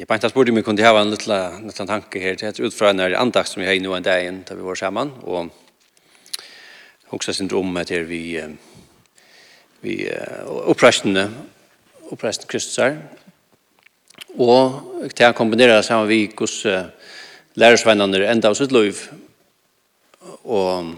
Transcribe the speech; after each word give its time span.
Jeg 0.00 0.06
bare 0.08 0.16
ikke 0.16 0.30
spurte 0.32 0.48
om 0.48 0.56
vi 0.56 0.62
kunne 0.64 0.80
ha 0.80 0.96
en 0.96 1.10
liten, 1.12 1.66
liten 1.68 1.88
tanke 1.88 2.20
her. 2.22 2.36
til 2.40 2.48
er 2.48 2.64
ut 2.64 2.72
fra 2.72 2.88
en 2.88 3.02
andakt 3.20 3.50
som 3.50 3.60
vi 3.60 3.66
har 3.68 3.76
nå 3.84 3.92
en 3.92 4.06
dag 4.06 4.24
inn 4.24 4.38
da 4.48 4.54
vi 4.56 4.64
var 4.64 4.78
sammen. 4.80 5.10
Og 5.28 5.50
også 7.12 7.34
sin 7.36 7.52
om 7.52 7.76
at 7.76 7.92
her 7.92 8.06
vi, 8.08 8.40
vi 9.82 10.08
opprestene, 10.72 11.26
oppresten 12.08 12.48
Kristus 12.48 12.80
her. 12.80 12.96
Og 14.40 15.12
til 15.12 15.28
å 15.28 15.36
kombinere 15.36 15.82
sammen 15.84 16.08
vi 16.08 16.32
hos 16.32 16.64
lærersvennene 17.60 18.24
enda 18.24 18.48
av 18.48 18.56
sitt 18.56 18.72
liv. 18.72 19.04
Og 20.48 20.96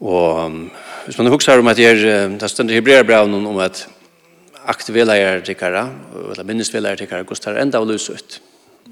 Og 0.00 0.50
hvis 1.04 1.18
man 1.18 1.26
husker 1.28 1.58
om 1.58 1.66
at 1.66 1.76
det 1.76 1.86
er, 1.90 2.28
det 2.38 2.48
stender 2.48 2.72
i 2.72 2.78
Hebreerbravnen 2.78 3.46
om 3.46 3.58
at 3.58 3.88
aktuella 4.68 5.16
tikkara, 5.44 5.84
eller 6.32 6.44
minnesvelager 6.44 7.04
tikkara, 7.04 7.26
gos 7.28 7.40
tar 7.40 7.60
enda 7.60 7.80
og 7.80 7.90
lyse 7.92 8.12
ut. 8.12 8.40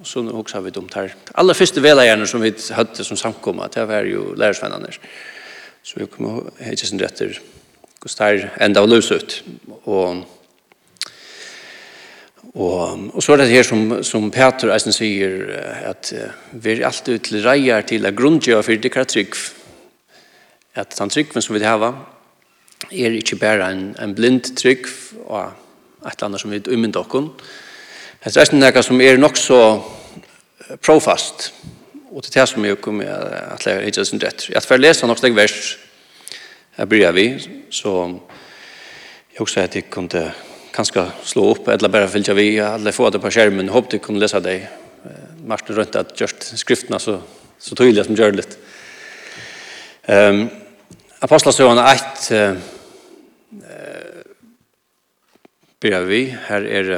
Og 0.01 0.07
så 0.07 0.23
nu 0.23 0.31
også 0.39 0.59
har 0.59 0.63
vi 0.63 0.71
dumt 0.71 0.95
her. 0.95 1.15
Alla 1.35 1.55
første 1.55 1.83
velagerne 1.83 2.27
som 2.27 2.43
vi 2.43 2.53
hadde 2.71 3.05
som 3.05 3.17
samkomma, 3.17 3.67
det 3.75 3.89
var 3.89 4.07
jo 4.07 4.33
lærersvennerne. 4.39 4.93
Så 5.83 5.99
vi 5.99 6.07
kommer 6.07 6.51
og 6.51 6.87
sin 6.87 7.01
retter, 7.01 7.39
gos 8.01 8.15
tar 8.15 8.51
enda 8.61 8.81
og 8.81 8.89
ut. 9.17 9.45
Og 9.85 10.27
Og, 12.59 13.15
og 13.15 13.23
så 13.23 13.33
er 13.33 13.37
det 13.43 13.51
her 13.51 13.63
som, 13.63 14.03
som 14.03 14.31
Peter 14.33 14.73
Eisen 14.73 14.95
sier, 14.95 15.51
at 15.91 16.13
vi 16.53 16.73
er 16.73 16.87
alltid 16.89 17.19
til 17.27 17.43
reier 17.45 17.85
til 17.87 18.07
at 18.09 18.17
grunngjøre 18.17 18.63
for 18.63 18.73
det 18.83 18.93
trygg. 19.05 19.37
At 20.75 20.95
den 20.99 21.11
tryggven 21.11 21.43
som 21.43 21.55
vi 21.55 21.63
har, 21.63 21.93
er 22.91 23.17
ikke 23.19 23.39
bare 23.41 23.71
en, 23.73 23.89
en 24.01 24.15
blind 24.15 24.53
trygg 24.57 24.87
og 25.27 25.51
et 26.07 26.15
eller 26.15 26.29
annet 26.29 26.43
som 26.43 26.53
vi 26.53 26.63
umynd 26.69 26.97
okken. 26.97 27.31
Det 28.23 28.31
er 28.33 28.41
nesten 28.41 28.63
noe 28.63 28.83
som 28.85 29.01
er 29.03 29.19
nok 29.19 29.39
så 29.39 29.61
profast, 30.85 31.53
og 32.11 32.23
til 32.25 32.35
det 32.35 32.47
som 32.51 32.65
jeg 32.65 32.81
kommer 32.83 33.09
at 33.55 33.67
jeg 33.67 33.85
hittar 33.85 34.07
sin 34.09 34.23
rett. 34.23 34.49
Jeg 34.51 34.65
får 34.65 34.81
lese 34.81 35.07
nok 35.07 35.21
slik 35.21 35.37
vers 35.37 35.77
jeg 36.79 36.89
bryr 36.89 37.11
vi, 37.11 37.27
så 37.75 37.93
jeg 39.33 39.43
også 39.43 39.65
at 39.65 39.75
jeg 39.75 39.89
kunne 39.91 40.29
kanskje 40.75 41.03
slå 41.27 41.49
opp, 41.53 41.69
eller 41.73 41.91
bare 41.91 42.11
fylte 42.11 42.37
vi, 42.39 42.53
eller 42.63 42.95
få 42.95 43.11
det 43.11 43.21
på 43.23 43.33
skjermen, 43.35 43.71
håper 43.75 43.99
jeg 43.99 44.05
kunne 44.05 44.23
lese 44.23 44.39
det. 44.45 44.61
Martin 45.49 45.75
Rønta 45.75 46.05
at 46.05 46.15
gjort 46.19 46.45
skriftene 46.61 47.01
så, 47.01 47.17
så 47.59 47.75
tydelig 47.75 48.05
som 48.07 48.19
gjør 48.19 48.35
det 48.35 48.43
litt. 48.43 48.57
Um, 50.09 50.45
Apostlastøvende 51.19 51.83
1 51.83 52.31
eh, 52.31 52.57
byrjar 55.83 56.05
vi. 56.07 56.21
Her 56.31 56.67
er 56.79 56.91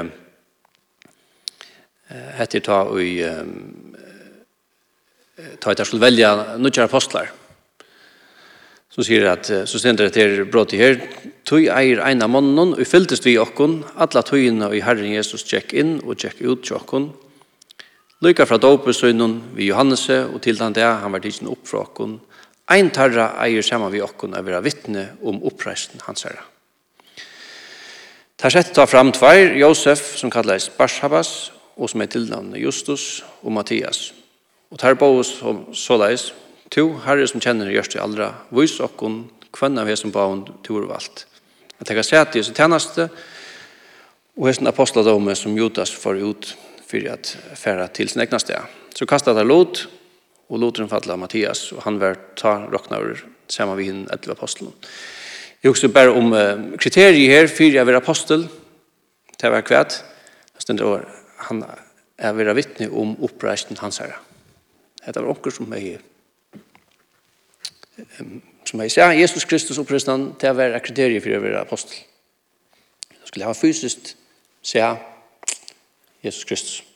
hette 2.37 2.61
ta 2.61 2.83
i 3.01 3.15
ta 5.61 5.73
etter 5.73 5.89
skulle 5.89 6.05
velja 6.05 6.59
nødgjør 6.61 6.89
apostlar. 6.91 7.31
Så 8.91 9.07
sier 9.07 9.29
at, 9.31 9.47
så 9.47 9.79
stender 9.79 10.09
det 10.09 10.17
til 10.19 10.45
brått 10.51 10.75
i 10.75 10.81
her, 10.83 10.99
Tøy 11.47 11.71
eier 11.73 12.03
eina 12.05 12.29
mannen, 12.31 12.75
og 12.77 12.87
fylltest 12.87 13.25
vi 13.27 13.39
okkon, 13.41 13.81
alla 13.97 14.23
togene 14.27 14.69
i 14.77 14.83
Herren 14.85 15.15
Jesus 15.15 15.47
tjekk 15.49 15.73
inn 15.81 15.97
og 16.05 16.19
tjekk 16.21 16.43
ut 16.45 16.67
til 16.67 16.77
okkon. 16.77 17.09
Lykka 18.21 18.45
fra 18.45 18.59
dopesøgnen 18.61 19.39
vi 19.57 19.71
Johannese, 19.71 20.27
og 20.29 20.43
til 20.45 20.61
den 20.61 20.77
der 20.77 21.01
han 21.01 21.15
var 21.15 21.25
tidsen 21.25 21.49
opp 21.51 21.65
fra 21.71 21.87
okkon, 21.87 22.19
Ein 22.71 22.93
tarra 22.95 23.33
eier 23.43 23.65
saman 23.67 23.91
vi 23.91 24.03
okkun 24.05 24.37
av 24.39 24.47
vera 24.47 24.61
vittne 24.63 25.09
om 25.27 25.41
oppreisten 25.49 26.03
hans 26.07 26.23
herra. 26.29 26.45
Tar 28.41 28.55
sett 28.55 28.71
ta 28.73 28.87
fram 28.87 29.11
tvær, 29.13 29.57
Josef, 29.59 30.15
som 30.17 30.31
kallais 30.33 30.71
Barshabas, 30.79 31.51
og 31.77 31.91
som 31.91 32.01
er 32.01 32.09
tilnavnet 32.13 32.63
Justus 32.63 33.25
og 33.43 33.53
Mattias. 33.53 34.13
Og 34.71 34.79
tar 34.79 34.95
på 34.97 35.09
oss 35.19 35.35
som 35.41 35.65
såleis, 35.77 36.31
to 36.71 36.87
herre 37.05 37.27
som 37.29 37.43
kjenner 37.43 37.73
gjørst 37.75 37.99
i 37.99 38.01
allra, 38.01 38.31
vis 38.55 38.79
okkun, 38.81 39.25
kvann 39.53 39.77
av 39.83 39.91
hesen 39.91 40.15
baun, 40.15 40.47
to 40.63 40.79
urvalt. 40.79 41.27
Jeg 41.81 41.89
tenker 41.89 42.07
seg 42.07 42.39
i 42.39 42.45
tjeneste, 42.47 43.11
og 44.39 44.47
hesen 44.47 44.71
apostladome 44.71 45.35
som 45.37 45.59
Judas 45.59 45.91
får 45.91 46.23
ut, 46.23 46.53
fyrir 46.87 47.17
at 47.19 47.35
færa 47.59 47.91
til 47.93 48.09
sin 48.09 48.23
egna 48.23 48.39
sted. 48.39 48.63
Så 48.95 49.11
kastet 49.11 49.37
han 49.37 49.51
lot, 49.51 49.85
og 50.51 50.59
låter 50.59 50.83
den 50.83 50.91
av 51.13 51.19
Mattias, 51.19 51.71
og 51.73 51.85
han 51.85 52.01
var 52.01 52.19
ta 52.37 52.67
råknaver 52.67 53.23
sammen 53.49 53.77
med 53.79 53.87
henne 53.87 54.11
etter 54.13 54.33
apostelen. 54.35 54.75
Jeg 55.63 55.71
husker 55.71 55.93
bare 55.95 56.11
om 56.17 56.33
uh, 56.33 56.75
kriterier 56.81 57.31
her, 57.31 57.47
for 57.47 57.71
jeg 57.71 57.87
var 57.87 58.01
apostel, 58.01 58.49
det 59.41 59.51
var 59.51 59.63
kvæt, 59.63 60.05
det 60.67 61.07
han 61.49 61.63
er 62.19 62.35
vera 62.37 62.53
vittne 62.55 62.91
om 62.93 63.15
oppreisten 63.25 63.79
hans 63.81 63.99
herre. 64.03 64.19
Det 65.07 65.17
var 65.17 65.31
okker 65.33 65.55
som 65.55 65.73
jeg 65.73 65.99
um, 68.21 68.41
som 68.65 68.83
jeg 68.85 68.93
sier, 68.93 69.17
Jesus 69.19 69.45
Kristus 69.49 69.79
oppreisten 69.81 70.35
til 70.39 70.51
det 70.53 70.57
var 70.57 70.79
kriterier 70.85 71.23
for 71.23 71.33
jeg 71.33 71.43
var 71.43 71.63
apostel. 71.63 71.97
Jeg 73.11 73.33
skulle 73.33 73.49
ha 73.49 73.57
fysisk 73.57 74.13
sier 74.63 75.01
Jesus 76.23 76.45
Kristus. 76.45 76.90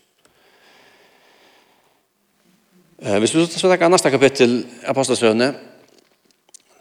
Hvis 3.04 3.34
vi 3.36 3.42
så 3.44 3.68
tar 3.68 3.90
neste 3.92 4.08
kapittel, 4.08 4.62
Apostelsøvne, 4.88 5.50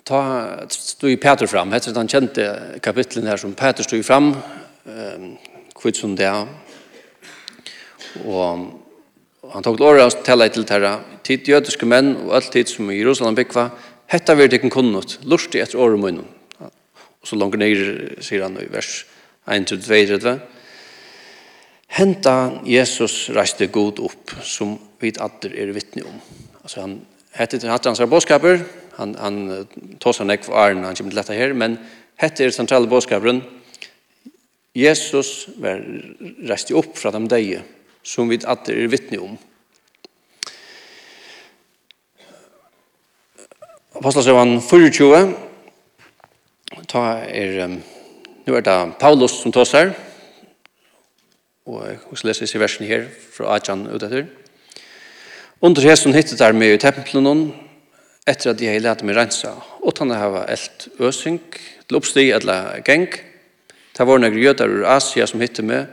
ta 0.07 0.19
stod 0.71 1.11
i 1.11 1.17
Peter 1.19 1.49
fram. 1.51 1.73
Hette 1.75 1.91
den 1.91 2.07
kjente 2.07 2.45
kapitlen 2.79 3.27
her 3.27 3.41
som 3.41 3.51
Peter 3.59 3.83
stod 3.83 4.05
fram, 4.07 4.29
kvitt 5.75 5.99
som 5.99 6.13
det. 6.15 6.29
Og 8.23 9.51
han 9.51 9.67
tok 9.67 9.83
året 9.83 10.05
og 10.05 10.23
tella 10.23 10.47
til 10.47 10.63
terra, 10.63 10.93
tid 11.27 11.51
jødiske 11.51 11.89
menn 11.91 12.13
og 12.21 12.37
alt 12.39 12.53
tid 12.55 12.71
som 12.71 12.87
i 12.87 13.01
Jerusalem 13.01 13.35
bygva, 13.41 13.67
hetta 14.07 14.37
vil 14.39 14.55
ikke 14.55 14.71
kunnot, 14.71 15.17
lursti 15.27 15.59
etter 15.59 15.81
året 15.83 15.99
munnen. 15.99 16.29
Og 16.63 17.27
så 17.27 17.35
langt 17.35 17.59
ned 17.59 18.23
sier 18.23 18.47
han 18.47 18.55
i 18.63 18.69
vers 18.71 19.01
1-2-3, 19.43 20.39
Henta 21.93 22.61
Jesus 22.65 23.27
reiste 23.35 23.67
god 23.69 23.99
opp, 24.01 24.31
som 24.41 24.77
vi 25.01 25.11
atter 25.21 25.53
er 25.53 25.69
vittne 25.75 26.01
om. 26.09 26.15
Altså 26.63 26.81
han 26.81 26.95
hette 27.37 27.59
til 27.61 27.69
hatt 27.69 27.85
hans 27.85 28.01
bådskaper, 28.09 28.63
han, 28.97 29.13
han 29.21 29.67
tås 30.01 30.17
han 30.21 30.33
ikke 30.33 30.47
for 30.47 30.57
æren, 30.57 30.81
han 30.87 30.97
kommer 30.97 31.13
til 31.13 31.19
dette 31.21 31.37
her, 31.37 31.53
men 31.53 31.77
hette 32.21 32.45
er 32.45 32.53
sentrale 32.55 32.89
bådskaperen, 32.89 33.43
Jesus 34.73 35.51
var 35.61 35.83
reiste 36.49 36.73
opp 36.73 36.95
fra 36.97 37.11
dem 37.13 37.27
deg, 37.29 37.59
som 38.01 38.29
vi 38.31 38.39
atter 38.41 38.73
er 38.73 38.89
vittne 38.89 39.19
om. 39.21 39.35
Apostelsøvann 43.99 44.55
24, 44.65 45.19
ta 46.89 47.03
er, 47.29 47.69
nu 47.69 48.57
er 48.57 48.65
det 48.65 48.79
Paulus 48.97 49.37
som 49.43 49.53
tås 49.53 49.75
her, 49.77 49.93
Og 51.63 51.83
jeg 51.87 51.99
skal 52.19 52.29
lese 52.29 52.47
i 52.49 52.59
versen 52.59 52.87
her 52.87 53.05
fra 53.31 53.53
Adjan 53.55 53.85
ut 53.87 54.03
etter. 54.03 54.25
Under 55.63 55.85
hesten 55.87 56.15
hittet 56.15 56.41
der 56.41 56.51
med 56.51 56.75
i 56.75 56.81
tempelen 56.81 57.53
etter 58.27 58.51
at 58.51 58.59
de 58.59 58.67
har 58.67 58.81
lært 58.83 59.03
meg 59.07 59.15
rensa. 59.15 59.53
Og 59.83 59.95
han 59.99 60.11
har 60.11 60.43
elt 60.51 60.89
øsing 60.99 61.39
til 61.87 61.99
oppstig 61.99 62.29
eller 62.35 62.81
geng. 62.83 63.07
Det 63.93 64.07
var 64.07 64.19
noen 64.19 64.39
jøder 64.39 64.71
ur 64.71 64.87
Asia 64.91 65.27
som 65.27 65.39
hittet 65.43 65.63
meg. 65.67 65.87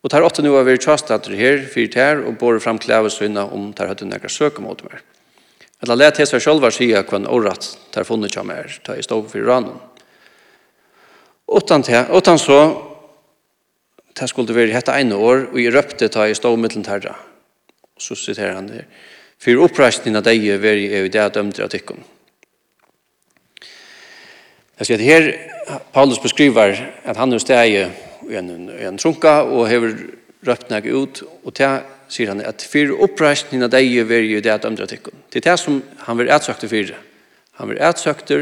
Og 0.00 0.08
det 0.08 0.14
tar 0.14 0.24
åtte 0.24 0.44
nå 0.44 0.54
har 0.56 0.64
vært 0.64 0.86
kjastater 0.86 1.36
her, 1.36 1.60
fyrt 1.68 1.98
her, 2.00 2.22
og 2.24 2.38
bor 2.40 2.56
fram 2.64 2.78
klæves 2.80 3.20
øyne 3.20 3.44
om 3.44 3.74
der 3.76 3.92
hadde 3.92 4.08
noen 4.08 4.32
søk 4.32 4.60
mot 4.64 4.80
meg. 4.88 5.02
Eller 5.82 5.96
let 5.96 6.20
hesa 6.20 6.40
hva 6.40 7.16
en 7.16 7.28
året 7.28 7.76
det 7.92 8.00
har 8.00 8.08
funnet 8.08 8.32
seg 8.32 8.46
mer, 8.48 8.72
da 8.84 8.96
jeg 8.96 9.04
stod 9.04 9.28
for 9.28 9.44
ranum. 9.44 9.76
Utan, 11.50 11.82
te, 11.82 12.04
så 12.38 12.89
det 14.18 14.28
skulle 14.28 14.54
være 14.54 14.74
hette 14.74 14.94
ene 14.94 15.16
år, 15.16 15.48
og 15.52 15.58
jeg 15.60 15.74
røpte 15.74 16.08
ta 16.12 16.26
i 16.28 16.34
stå 16.36 16.52
mittelen 16.56 16.84
terra. 16.84 17.14
Så 18.00 18.16
siterer 18.18 18.56
han 18.56 18.68
her. 18.72 18.86
For 19.40 19.62
oppreisningen 19.64 20.20
av 20.20 20.26
deg 20.26 20.44
er 20.44 20.58
jo 20.60 21.08
det 21.08 21.20
jeg 21.20 21.34
dømte 21.34 21.64
av 21.64 21.70
tikkene. 21.72 22.04
Jeg 24.80 24.88
sier 24.88 25.00
at 25.00 25.04
her, 25.04 25.26
Paulus 25.92 26.20
beskriver 26.20 26.72
at 27.04 27.18
han 27.20 27.32
er 27.36 27.42
steg 27.42 27.74
i 27.74 28.36
en, 28.36 28.68
en 28.72 28.98
trunka 29.00 29.42
og 29.44 29.68
hever 29.68 29.92
røpt 30.48 30.72
nek 30.72 30.88
ut, 30.88 31.20
og 31.44 31.54
til 31.56 31.82
sier 32.10 32.32
han 32.32 32.40
at 32.42 32.64
for 32.66 32.96
oppreisningen 33.06 33.68
av 33.68 33.72
deg 33.74 33.92
er 34.00 34.24
jo 34.24 34.40
det 34.42 34.52
at 34.52 34.64
dømte 34.64 34.86
av 34.86 34.90
tikkene. 34.90 35.20
Det 35.30 35.42
er 35.42 35.52
det 35.52 35.58
som 35.60 35.78
han 36.06 36.18
vil 36.18 36.32
etsøkte 36.32 36.68
for. 36.72 36.92
Han 37.60 37.70
vil 37.70 37.82
etsøkte 37.86 38.40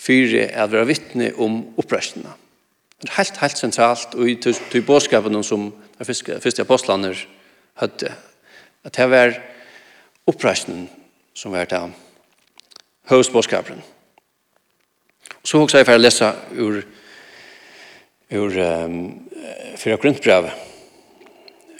for 0.00 0.36
å 0.36 0.70
være 0.74 0.88
vittne 0.90 1.32
om 1.38 1.62
oppreisningen 1.80 2.32
av 2.34 2.49
Det 3.00 3.08
er 3.08 3.16
helt, 3.16 3.36
helt 3.40 3.58
sentralt 3.58 4.14
i 4.28 4.34
til 4.44 4.82
bådskapen 4.82 5.44
som 5.44 5.70
de 5.98 6.04
første 6.40 6.62
apostlene 6.62 7.14
hadde. 7.80 8.12
At 8.84 8.96
det 8.96 9.10
var 9.10 9.32
oppreisningen 10.26 10.88
som 11.34 11.52
var 11.52 11.64
det 11.64 11.80
høvdsbådskapen. 13.10 13.82
Så 15.44 15.58
også 15.58 15.78
jeg 15.78 15.86
får 15.86 15.96
lese 15.96 16.32
ur, 16.58 16.82
ur 18.32 18.60
um, 18.84 19.28
fyra 19.76 19.96
grunnbrev, 19.96 20.50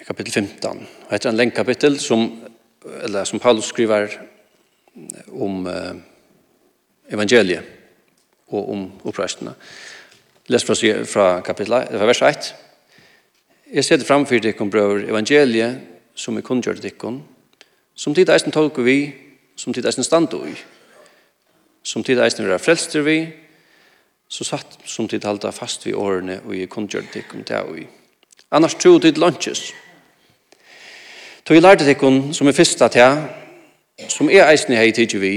kapittel 0.06 0.32
15. 0.32 0.88
Det 1.11 1.25
er 1.25 1.31
en 1.31 1.37
lengt 1.37 1.55
kapittel 1.55 2.00
som, 2.00 2.43
eller, 3.02 3.25
som 3.25 3.38
Paulus 3.38 3.64
skriver 3.69 4.08
om 5.32 5.66
uh, 5.66 5.94
evangeliet 7.12 7.62
og 8.49 8.73
om 8.73 8.93
oppreisningen. 9.05 9.55
Les 10.50 10.64
fra, 10.64 10.75
fra 11.06 11.41
kapitla, 11.47 11.85
fra 11.87 12.06
vers 12.08 12.23
1. 12.26 12.47
Jeg 13.70 13.85
setter 13.87 14.06
framfyr 14.06 14.41
dere, 14.43 14.67
brøver 14.67 15.05
evangeliet 15.06 15.76
som 16.19 16.35
er 16.37 16.43
kundgjør 16.43 16.81
dere, 16.82 17.12
som 17.94 18.17
tid 18.17 18.32
eisen 18.35 18.50
tolker 18.50 18.82
vi, 18.82 19.12
som 19.55 19.70
tid 19.73 19.87
eisen 19.87 20.02
stand 20.02 20.35
i, 20.35 20.56
som 21.87 22.02
tid 22.02 22.19
eisen 22.19 22.49
vera 22.49 22.58
frelster 22.58 23.06
vi, 23.06 23.29
så 24.26 24.49
satt 24.49 24.75
som 24.91 25.06
tid 25.08 25.23
halda 25.23 25.55
fast 25.55 25.87
vi 25.87 25.94
årene 25.94 26.41
og 26.43 26.58
i 26.58 26.67
kundgjør 26.67 27.06
dikken 27.14 27.47
til 27.47 27.85
i. 27.85 27.87
Annars 28.50 28.75
tro 28.75 28.99
tid 28.99 29.23
lunches. 29.23 29.70
Tog 31.44 31.55
jeg 31.55 31.62
lærte 31.62 31.87
dere 31.87 32.35
som 32.35 32.50
er 32.50 32.58
fyrsta 32.58 32.91
til, 32.91 33.23
som 34.08 34.26
er 34.26 34.50
eisen 34.50 34.75
i 34.75 34.82
hei 34.82 34.91
tid 34.91 35.14
vi, 35.14 35.35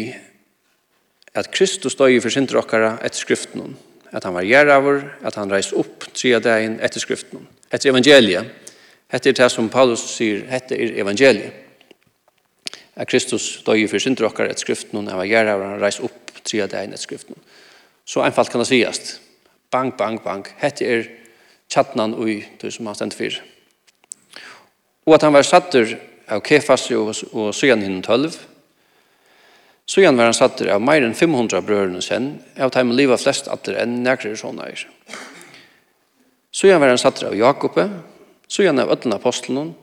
at 1.38 1.54
Kristus 1.54 2.02
døy 2.02 2.18
for 2.18 2.34
sin 2.34 2.50
okkara 2.50 2.98
etter 3.06 3.20
skriften 3.22 3.76
at 4.14 4.24
han 4.24 4.36
var 4.36 4.46
gjerraver, 4.46 5.02
at 5.26 5.36
han 5.40 5.52
reist 5.52 5.74
opp 5.74 6.06
tria 6.14 6.40
dagen 6.44 6.78
etter 6.86 7.02
skriften, 7.02 7.48
etter 7.74 7.90
evangeliet. 7.90 8.50
Hette 9.14 9.30
er 9.30 9.38
det 9.38 9.50
som 9.54 9.70
Paulus 9.74 10.04
sier, 10.16 10.46
hette 10.50 10.78
er 10.78 10.96
evangeliet. 11.02 11.60
At 12.94 13.10
Kristus 13.10 13.64
døg 13.66 13.88
for 13.90 14.02
synder 14.02 14.30
okkar 14.30 14.52
etter 14.52 14.62
skriften, 14.62 15.08
han 15.10 15.18
var 15.18 15.30
gjerraver, 15.30 15.74
han 15.74 15.82
reist 15.82 16.04
opp 16.06 16.34
tria 16.46 16.68
dagen 16.70 16.94
etter 16.94 17.08
skriften. 17.10 17.38
Så 18.06 18.22
einfalt 18.22 18.52
kan 18.54 18.62
det 18.62 18.70
sies. 18.70 19.18
Bang, 19.74 19.96
bang, 19.98 20.20
bang. 20.22 20.46
Hette 20.62 20.86
er 20.86 21.08
tjattnan 21.72 22.14
ui, 22.14 22.44
du 22.62 22.70
som 22.72 22.90
han 22.90 22.98
stendt 22.98 23.18
fyr. 23.18 23.40
Og 25.08 25.18
at 25.18 25.26
han 25.26 25.34
var 25.34 25.46
satter 25.48 25.96
av 26.30 26.44
Kefas 26.46 26.86
og, 26.94 27.14
og 27.34 27.54
Søjan 27.56 27.82
hinnen 27.82 28.04
tølv, 28.06 28.36
Så 29.86 30.00
igjen 30.00 30.18
var 30.18 30.30
han 30.30 30.38
satt 30.38 30.62
av 30.62 30.82
mer 30.82 31.04
enn 31.04 31.16
500 31.16 31.62
brødrene 31.66 32.02
sen, 32.02 32.38
av 32.58 32.72
dem 32.72 32.94
livet 32.96 33.22
flest 33.22 33.50
atter 33.52 33.78
enn 33.82 34.00
nærkere 34.06 34.40
sånne 34.40 34.70
er. 34.72 34.86
Så 36.54 36.70
igjen 36.70 36.80
var 36.82 36.94
han 36.94 37.02
satt 37.02 37.24
av 37.28 37.36
Jakob, 37.36 37.80
så 38.48 38.64
igjen 38.64 38.80
av 38.80 38.92
ødlen 38.94 39.18
apostelen, 39.18 39.74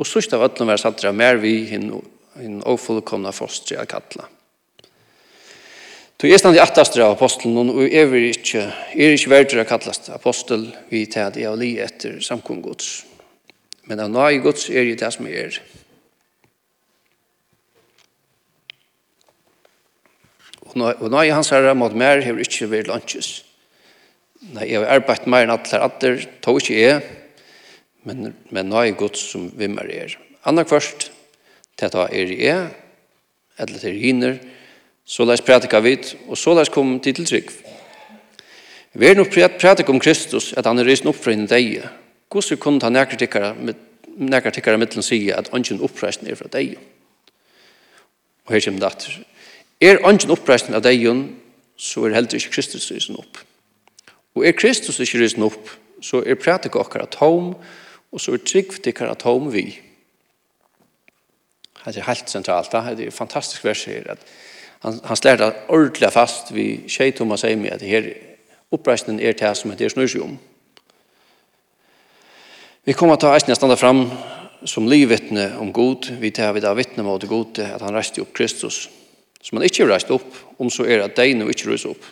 og 0.00 0.08
sørst 0.08 0.32
av 0.36 0.46
ødlen 0.46 0.70
var 0.70 0.80
satt 0.80 1.04
av 1.04 1.16
mer 1.16 1.40
vi 1.42 1.64
hinn 1.68 1.90
og 1.92 2.70
ofullkomna 2.72 3.34
fostri 3.36 3.76
av 3.76 3.88
kattla. 3.90 4.28
Så 6.20 6.28
er 6.28 6.36
stand 6.36 6.56
i 6.58 6.60
attastre 6.60 7.04
av 7.04 7.14
apostelen, 7.14 7.70
og 7.72 7.84
er 7.84 8.10
ikke, 8.28 8.66
er 8.92 9.14
ikke 9.16 9.30
verdt 9.32 9.54
å 9.56 9.64
kattlast 9.64 10.10
apostel 10.12 10.66
vi 10.90 11.06
tar 11.08 11.32
det 11.32 11.46
av 11.48 11.56
li 11.56 11.78
etter 11.80 12.18
samkomgods. 12.20 12.90
Men 13.88 14.04
av 14.04 14.10
nage 14.12 14.42
gods 14.44 14.68
er 14.68 14.84
det 14.84 14.98
det 15.00 15.08
som 15.16 15.26
er. 15.26 15.56
Og 20.76 21.06
nå 21.10 21.22
er 21.22 21.34
hans 21.34 21.50
herre 21.50 21.74
mot 21.74 21.94
mer 21.96 22.22
har 22.24 22.38
ikke 22.38 22.68
vært 22.70 22.90
lunches. 22.90 23.40
Nei, 24.54 24.70
jeg 24.70 24.80
har 24.80 24.94
arbeidt 24.96 25.26
mer 25.28 25.44
enn 25.44 25.52
alle 25.52 25.80
andre, 25.84 26.14
tog 26.40 26.60
ikke 26.62 26.78
jeg, 26.78 27.00
men, 28.08 28.30
men 28.48 28.70
nå 28.70 28.80
er 28.80 28.96
godt 28.96 29.18
som 29.20 29.50
vimmer 29.58 29.90
er. 29.92 30.14
Anna 30.48 30.64
først, 30.64 31.10
til 31.76 31.90
at 31.90 31.98
er 32.08 32.32
jeg, 32.32 32.70
eller 33.60 33.82
til 33.82 33.98
hinner, 34.00 34.38
så 35.04 35.26
la 35.26 35.34
lær 35.34 35.44
prædika 35.44 35.80
vidt, 35.84 36.14
og 36.28 36.38
så 36.38 36.54
la 36.54 36.64
oss 36.64 36.72
komme 36.72 37.00
til 37.02 37.14
til 37.18 37.26
trygg. 37.26 37.50
Vi 38.92 39.06
er 39.06 39.14
nå 39.14 39.24
prædik 39.24 39.88
om 39.88 40.00
Kristus, 40.00 40.52
at 40.52 40.66
han 40.66 40.78
er 40.78 40.84
risen 40.84 41.08
opp 41.08 41.16
fra 41.16 41.30
henne 41.30 41.46
deg. 41.46 41.84
Hvordan 42.30 42.58
kunne 42.58 42.82
han 42.82 42.92
nekker 42.92 43.16
tikkere, 44.50 44.78
med 44.78 44.86
til 44.90 44.98
å 44.98 45.02
si 45.02 45.20
at 45.30 45.50
ønsken 45.54 45.82
oppreisen 45.82 46.26
er 46.26 46.34
fra 46.38 46.48
deg? 46.48 46.78
Og 48.46 48.54
her 48.54 48.64
kommer 48.64 48.80
det 48.80 48.86
atter. 48.90 49.18
Er 49.80 50.02
ønsken 50.04 50.34
oppreisning 50.34 50.76
av 50.76 50.84
deg, 50.84 51.06
så 51.80 52.04
er 52.04 52.14
heller 52.14 52.36
ikke 52.36 52.52
Kristus 52.52 52.90
rysen 52.92 53.16
opp. 53.16 53.38
Og 54.36 54.44
er 54.46 54.52
Kristus 54.52 55.00
ikke 55.00 55.22
rysen 55.22 55.46
opp, 55.46 55.70
så 56.04 56.20
er 56.20 56.38
prætik 56.40 56.76
okkar 56.76 57.06
at 57.06 57.16
og 58.10 58.20
så 58.20 58.34
er 58.34 58.44
trygg 58.44 58.72
for 58.74 58.82
dikkar 58.82 59.10
at 59.10 59.22
hom 59.22 59.52
vi. 59.52 59.78
Det 61.84 61.96
er 61.96 62.08
helt 62.08 62.30
sentralt, 62.30 62.72
det 62.72 63.06
er 63.06 63.10
fantastisk 63.10 63.64
vers 63.64 63.84
her, 63.84 64.02
at 64.12 64.18
han, 64.80 65.00
han 65.04 65.16
slær 65.16 65.36
det 65.36 65.54
ordentlig 65.68 66.12
fast 66.12 66.54
vi 66.54 66.84
tjei 66.88 67.10
Thomas 67.12 67.44
Eimi, 67.44 67.68
at 67.68 67.82
her 67.82 68.10
oppreisningen 68.70 69.24
er 69.24 69.32
til 69.32 69.56
som 69.56 69.72
det 69.76 69.90
snur 69.92 70.24
om. 70.24 70.38
Vi 72.84 72.92
kommer 72.92 73.16
til 73.16 73.32
eisen 73.32 73.54
standa 73.54 73.76
fram 73.76 74.10
som 74.64 74.88
livvittne 74.88 75.54
om 75.60 75.72
god, 75.72 76.10
vi 76.20 76.30
tar 76.30 76.52
vi 76.52 76.60
da 76.60 76.72
vittne 76.74 77.04
mot 77.04 77.24
god, 77.28 77.58
at 77.58 77.80
han 77.80 77.94
reiste 77.96 78.20
opp 78.20 78.32
Kristus, 78.36 78.88
som 79.42 79.56
man 79.56 79.64
ikke 79.66 79.88
reist 79.88 80.10
opp, 80.12 80.36
om 80.60 80.70
så 80.70 80.84
er 80.84 81.04
at 81.04 81.16
de 81.16 81.34
nå 81.34 81.48
ikke 81.50 81.70
røys 81.70 81.86
opp. 81.88 82.04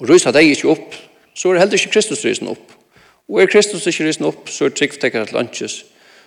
Og 0.00 0.08
røys 0.10 0.24
har 0.28 0.34
de 0.36 0.44
ikke 0.44 0.68
opp, 0.72 0.96
så 1.34 1.52
er 1.52 1.62
heller 1.62 1.78
ikke 1.78 1.94
Kristus 1.94 2.24
røysen 2.24 2.50
opp. 2.52 2.74
Og 3.30 3.40
er 3.40 3.50
Kristus 3.50 3.86
ikke 3.86 4.04
røysen 4.08 4.28
opp, 4.28 4.50
så 4.52 4.66
er 4.66 4.76
trygg 4.76 4.98
tekkere 5.00 5.28
til 5.28 5.38
lunches, 5.38 5.78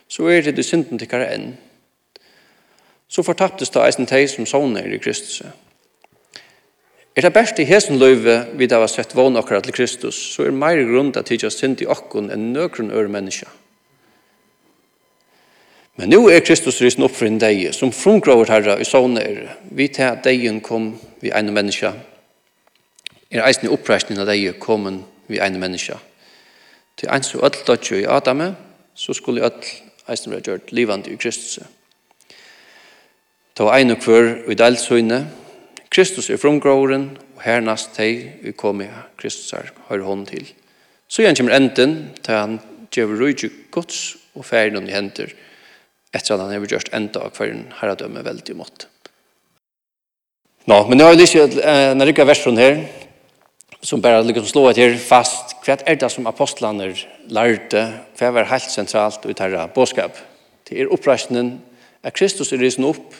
så 0.08 0.30
er 0.30 0.46
det 0.46 0.56
de 0.58 0.66
synden 0.66 1.02
tekkere 1.02 1.30
enn. 1.34 1.54
Så 3.08 3.24
fortaptes 3.26 3.70
da 3.74 3.86
eisen 3.86 4.10
teg 4.10 4.26
som 4.32 4.48
sånne 4.50 4.82
i 4.90 5.00
Kristus. 5.02 5.44
Er 7.16 7.24
det 7.24 7.34
best 7.36 7.60
i 7.62 7.68
hesen 7.68 8.00
løyve 8.02 8.42
vi 8.60 8.68
da 8.68 8.82
har 8.82 8.92
sett 8.92 9.14
vågne 9.16 9.40
akkurat 9.40 9.64
til 9.64 9.76
Kristus, 9.76 10.18
så 10.34 10.44
er 10.44 10.56
mer 10.56 10.82
grunn 10.84 11.14
til 11.14 11.22
at 11.22 11.30
tidsa 11.30 11.52
synd 11.54 11.84
i 11.86 11.88
akkon 11.88 12.32
enn 12.34 12.50
nøkron 12.56 12.92
øre 12.92 13.12
mennesker. 13.12 13.48
Men 15.96 16.10
nu 16.10 16.28
er 16.28 16.44
Kristus 16.44 16.82
rysen 16.82 17.06
opp 17.08 17.16
for 17.16 17.28
en 17.28 17.40
deg, 17.40 17.70
som 17.74 17.94
frumgråver 17.96 18.52
herre 18.52 18.76
i 18.82 18.88
sånne 18.88 19.22
er. 19.24 19.54
Vi 19.72 19.88
til 19.88 20.10
at 20.10 20.26
degen 20.28 20.60
kom 20.64 20.92
vi 21.22 21.32
ene 21.32 21.54
menneske. 21.56 21.94
Er 23.32 23.46
eisen 23.48 23.70
i 23.70 23.72
oppreisningen 23.72 24.24
av 24.24 24.28
deg 24.28 24.60
kom 24.60 24.90
vi 25.28 25.40
ene 25.40 25.60
menneske. 25.62 25.96
Til 27.00 27.12
en 27.12 27.24
så 27.24 27.40
ødel 27.44 27.64
dødt 27.68 27.92
i 27.92 28.04
Adame, 28.12 28.54
så 28.96 29.14
skulle 29.14 29.46
ødel 29.48 29.72
eisen 30.12 30.32
være 30.32 30.42
gjort 30.42 30.72
livende 30.72 31.12
i 31.12 31.16
Kristus. 31.16 31.60
Ta 33.56 33.72
en 33.80 33.96
og 33.96 34.04
hver 34.04 34.52
i 34.52 34.56
delsøyne, 34.60 35.26
Kristus 35.90 36.30
er 36.30 36.38
frumgråveren, 36.38 37.18
og 37.36 37.44
hernast 37.46 37.96
deg 37.96 38.42
vi 38.44 38.52
kommer 38.52 39.08
Kristus 39.18 39.52
her, 39.56 39.72
høyre 39.88 40.04
hånd 40.04 40.28
til. 40.28 40.50
Så 41.08 41.22
igjen 41.22 41.38
kommer 41.40 41.56
enden, 41.56 41.94
til 42.24 42.36
han 42.36 42.60
gjør 42.92 43.16
rydde 43.20 43.50
gods 43.72 44.18
og 44.36 44.46
ferden 44.46 44.90
i 44.90 44.96
henter 44.96 45.32
etter 46.16 46.36
at 46.36 46.44
han 46.44 46.54
har 46.54 46.68
gjort 46.72 46.94
enda 46.96 47.26
av 47.28 47.36
hver 47.36 47.56
herredømme 47.82 48.24
veldig 48.26 48.56
mått. 48.58 48.88
Nå, 50.66 50.80
men 50.90 50.98
nå 50.98 51.06
har 51.06 51.14
jeg 51.14 51.22
lyst 51.22 51.36
til 51.36 51.60
en 51.70 52.06
rikka 52.08 52.26
versjon 52.26 52.58
her, 52.58 52.80
som 53.86 54.02
bare 54.02 54.24
liksom 54.26 54.48
slå 54.50 54.64
et 54.72 54.80
her 54.82 54.96
fast, 54.98 55.54
hva 55.66 55.76
er 55.86 56.00
det 56.02 56.10
som 56.10 56.26
apostlene 56.26 56.88
lærte, 57.30 57.84
hva 58.18 58.32
er 58.32 58.50
helt 58.50 58.72
sentralt 58.74 59.28
ut 59.28 59.44
her 59.44 59.58
båskap? 59.76 60.18
Det 60.66 60.80
er 60.82 60.90
oppreisningen, 60.90 61.60
at 62.02 62.16
Kristus 62.18 62.54
er 62.54 62.62
risen 62.62 62.88
opp 62.88 63.14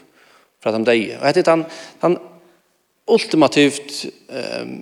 fra 0.62 0.74
de 0.74 0.82
deg. 0.88 1.12
Og 1.20 1.28
dette 1.28 1.44
er 1.44 1.52
den, 1.52 1.66
den 2.02 2.18
ultimativt 3.06 4.08
um, 4.30 4.80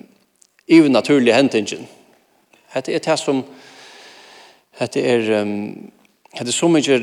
even 0.67 0.93
unaturlige 0.93 1.36
hendingen. 1.36 1.84
Dette 2.74 2.96
er 2.96 3.03
det 3.03 3.17
som, 3.20 3.43
dette 4.79 5.03
er, 5.03 5.27
um, 5.41 5.91
dette 6.32 6.48
er 6.48 6.55
så 6.55 6.72
mye 6.72 7.00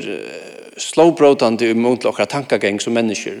slowbrotande 0.81 1.69
i 1.69 1.73
mot 1.77 1.99
til 2.01 2.09
okra 2.09 2.25
tankagang 2.25 2.81
som 2.81 2.93
mennesker. 2.93 3.37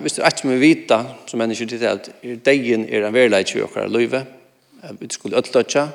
Hvis 0.00 0.16
det 0.18 0.24
er 0.24 0.36
som 0.36 0.50
vi 0.50 0.58
vita 0.60 1.04
som 1.26 1.40
människor 1.40 1.68
til 1.68 1.80
det, 1.80 1.86
at 1.86 2.10
degen 2.44 2.88
er 2.88 3.06
en 3.06 3.14
verleik 3.14 3.54
i 3.56 3.62
okra 3.62 3.86
løyve, 3.86 4.24
vi 5.00 5.08
skulle 5.10 5.36
ødløtja, 5.36 5.88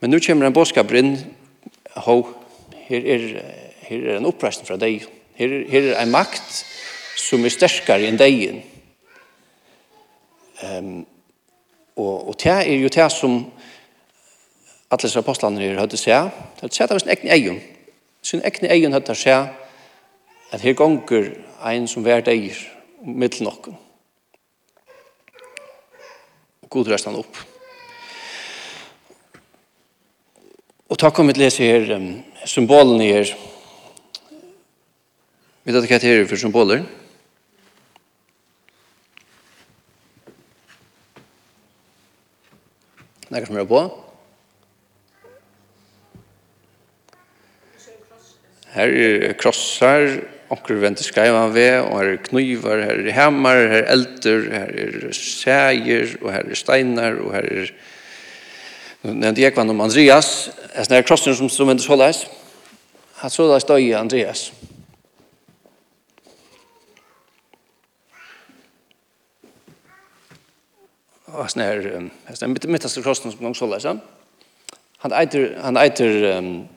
men 0.00 0.10
nu 0.10 0.18
kommer 0.26 0.46
en 0.46 0.52
bådskap 0.52 0.92
in. 0.92 1.18
ho, 1.96 2.26
her 2.88 3.00
er, 3.14 3.42
her 3.80 4.10
er 4.10 4.16
en 4.16 4.26
oppreisning 4.26 4.68
fra 4.68 4.76
deg, 4.76 5.06
her, 5.34 5.54
her 5.68 5.92
er 5.94 6.02
en 6.02 6.10
makt 6.10 6.64
som 7.16 7.44
er 7.44 7.54
sterkare 7.54 8.04
enn 8.04 8.18
degen. 8.20 8.60
Um, 10.60 11.06
og, 11.96 12.28
og 12.28 12.36
det 12.42 12.52
er 12.52 12.76
jo 12.76 12.88
det 12.92 13.06
som 13.12 13.38
alle 14.90 15.10
apostlene 15.18 15.60
her 15.60 15.80
høyde 15.80 15.96
seg, 15.96 16.28
det 16.60 16.68
er 16.68 16.92
det 16.92 17.00
som 17.00 17.14
egen 17.14 17.32
egen, 17.32 17.62
sin 18.22 18.44
egen 18.44 18.68
egen 18.70 18.92
høyde 18.92 19.16
seg, 19.16 19.48
at 20.52 20.60
her 20.60 20.76
gonger 20.78 21.32
ein 21.66 21.88
som 21.88 22.04
vær 22.04 22.22
deir 22.24 22.56
mitt 23.02 23.40
nokken. 23.40 23.76
Og 26.62 26.70
god 26.70 26.92
rest 26.92 27.08
han 27.08 27.18
opp. 27.18 27.38
Og 30.86 30.98
takk 30.98 31.18
om 31.18 31.26
vi 31.26 31.34
leser 31.34 31.66
her 31.66 31.96
um, 31.96 32.10
symbolen 32.46 33.02
her. 33.02 33.32
Vet 35.66 35.74
du 35.74 35.82
hva 35.82 35.98
det 35.98 36.12
er 36.12 36.28
for 36.30 36.38
symboler? 36.38 36.84
Nekker 43.26 43.50
som 43.50 43.58
er 43.58 43.66
på? 43.66 43.82
Her 48.76 48.94
er 49.02 49.34
krossar, 49.40 50.20
onkur 50.50 50.80
venter 50.80 51.04
skreiva 51.04 51.46
ved, 51.54 51.80
og 51.80 51.98
her 52.00 52.12
er 52.14 52.22
knivar, 52.28 52.82
her 52.84 53.02
er 53.02 53.12
hemmar, 53.16 53.60
her 53.70 53.82
er 53.82 53.92
eldur, 53.94 54.48
her 54.52 54.72
er 54.84 55.12
sæger, 55.12 56.16
og 56.22 56.32
her 56.32 56.50
er 56.50 56.58
steinar, 56.58 57.20
og 57.22 57.34
her 57.34 57.48
er 57.50 57.70
nevnte 59.14 59.42
jeg 59.42 59.58
om 59.58 59.80
Andreas, 59.80 60.50
jeg 60.76 60.84
snær 60.84 61.02
krossen 61.02 61.34
som 61.34 61.48
som 61.48 61.68
venter 61.68 61.84
såleis, 61.84 62.26
at 63.22 63.36
da 63.38 63.58
døy 63.74 63.92
Andreas. 63.94 64.52
Og 71.26 71.42
jeg 71.42 71.50
snær, 71.50 71.74
jeg 72.28 72.36
snær 72.36 72.48
mitt, 72.48 72.68
mittast 72.68 73.02
krossen 73.02 73.30
som 73.30 73.40
gong 73.40 73.56
såleis, 73.56 73.86
han 74.98 75.12
eiter, 75.12 75.60
han 75.62 75.76
eiter, 75.76 76.38
um, 76.38 76.68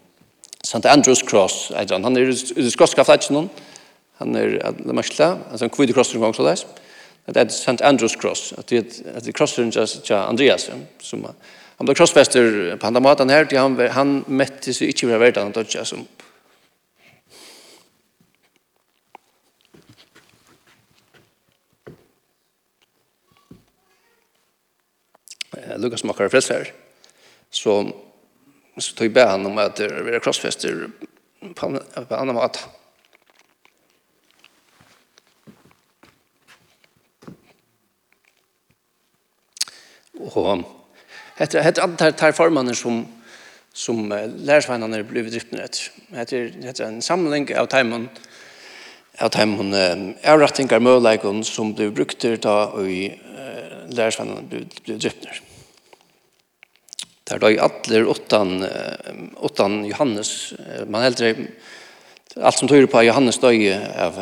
St. 0.70 0.86
Andrews 0.86 1.24
Cross, 1.26 1.72
han. 1.74 2.04
Han 2.04 2.18
er 2.18 2.30
i 2.30 2.62
det 2.62 2.72
skotska 2.72 3.04
flagget 3.04 3.32
noen. 3.34 3.50
Han 4.20 4.36
er 4.38 4.60
det 4.78 4.94
mørkla, 4.94 5.32
altså 5.50 5.66
en 5.66 5.72
kvidig 5.74 5.96
cross 5.98 6.14
omgang 6.14 6.36
så 6.36 6.46
leis. 6.46 6.66
Det 7.26 7.42
er 7.42 7.50
St. 7.50 7.82
Andrews 7.82 8.14
Cross, 8.20 8.54
at 8.58 8.70
det 8.70 9.02
er 9.06 9.32
crosseren 9.34 9.72
til 9.72 10.14
Andreas, 10.14 10.70
som 11.02 11.26
han 11.26 11.88
ble 11.88 11.96
crossfester 11.96 12.76
på 12.78 12.88
andre 12.88 13.02
måten 13.02 13.32
her, 13.32 13.48
han, 13.56 13.78
han 13.96 14.12
mette 14.28 14.74
seg 14.76 14.92
ikke 14.92 15.08
med 15.08 15.22
verden, 15.22 15.48
han 15.48 15.56
dødja 15.56 15.86
som 15.88 16.06
Lukas 25.80 26.04
Makar 26.04 26.30
Frelser, 26.30 26.70
som 27.52 27.94
så 28.82 28.96
tog 28.96 29.18
jag 29.18 29.28
han 29.28 29.46
om 29.46 29.58
att 29.58 29.76
det 29.76 29.88
var 29.88 30.20
krossfester 30.20 30.90
på 31.56 31.80
annan 32.16 32.36
mat. 32.36 32.70
Och 40.20 40.64
heter 41.38 41.64
heter 41.64 41.82
antar 41.82 42.12
tar 42.12 42.32
formannen 42.32 42.76
som 42.76 43.08
som 43.74 44.30
lärsvännerna 44.38 45.04
blivit 45.04 45.32
driften 45.32 45.60
rätt. 45.60 45.92
Heter 46.08 46.54
heter 46.62 46.84
en 46.84 47.02
samling 47.02 47.58
av 47.58 47.66
timon 47.66 48.10
av 49.20 49.30
timon 49.30 49.74
avrättningar 50.26 50.80
möjligheten 50.80 51.44
som 51.44 51.74
blev 51.74 51.94
brukt 51.94 52.20
där 52.22 52.88
i 52.88 53.20
lärsvännerna 53.90 54.42
blev 54.84 55.00
driften. 55.00 55.49
Der 57.30 57.40
då 57.40 57.52
i 57.52 57.60
alla 57.60 58.12
utan 58.12 58.66
utan 59.44 59.86
Johannes 59.86 60.54
man 60.88 61.02
heldre 61.02 61.36
alt 62.36 62.58
som 62.58 62.68
tøyre 62.68 62.88
på 62.88 63.04
Johannes 63.04 63.40
döje 63.40 63.78
av 64.06 64.20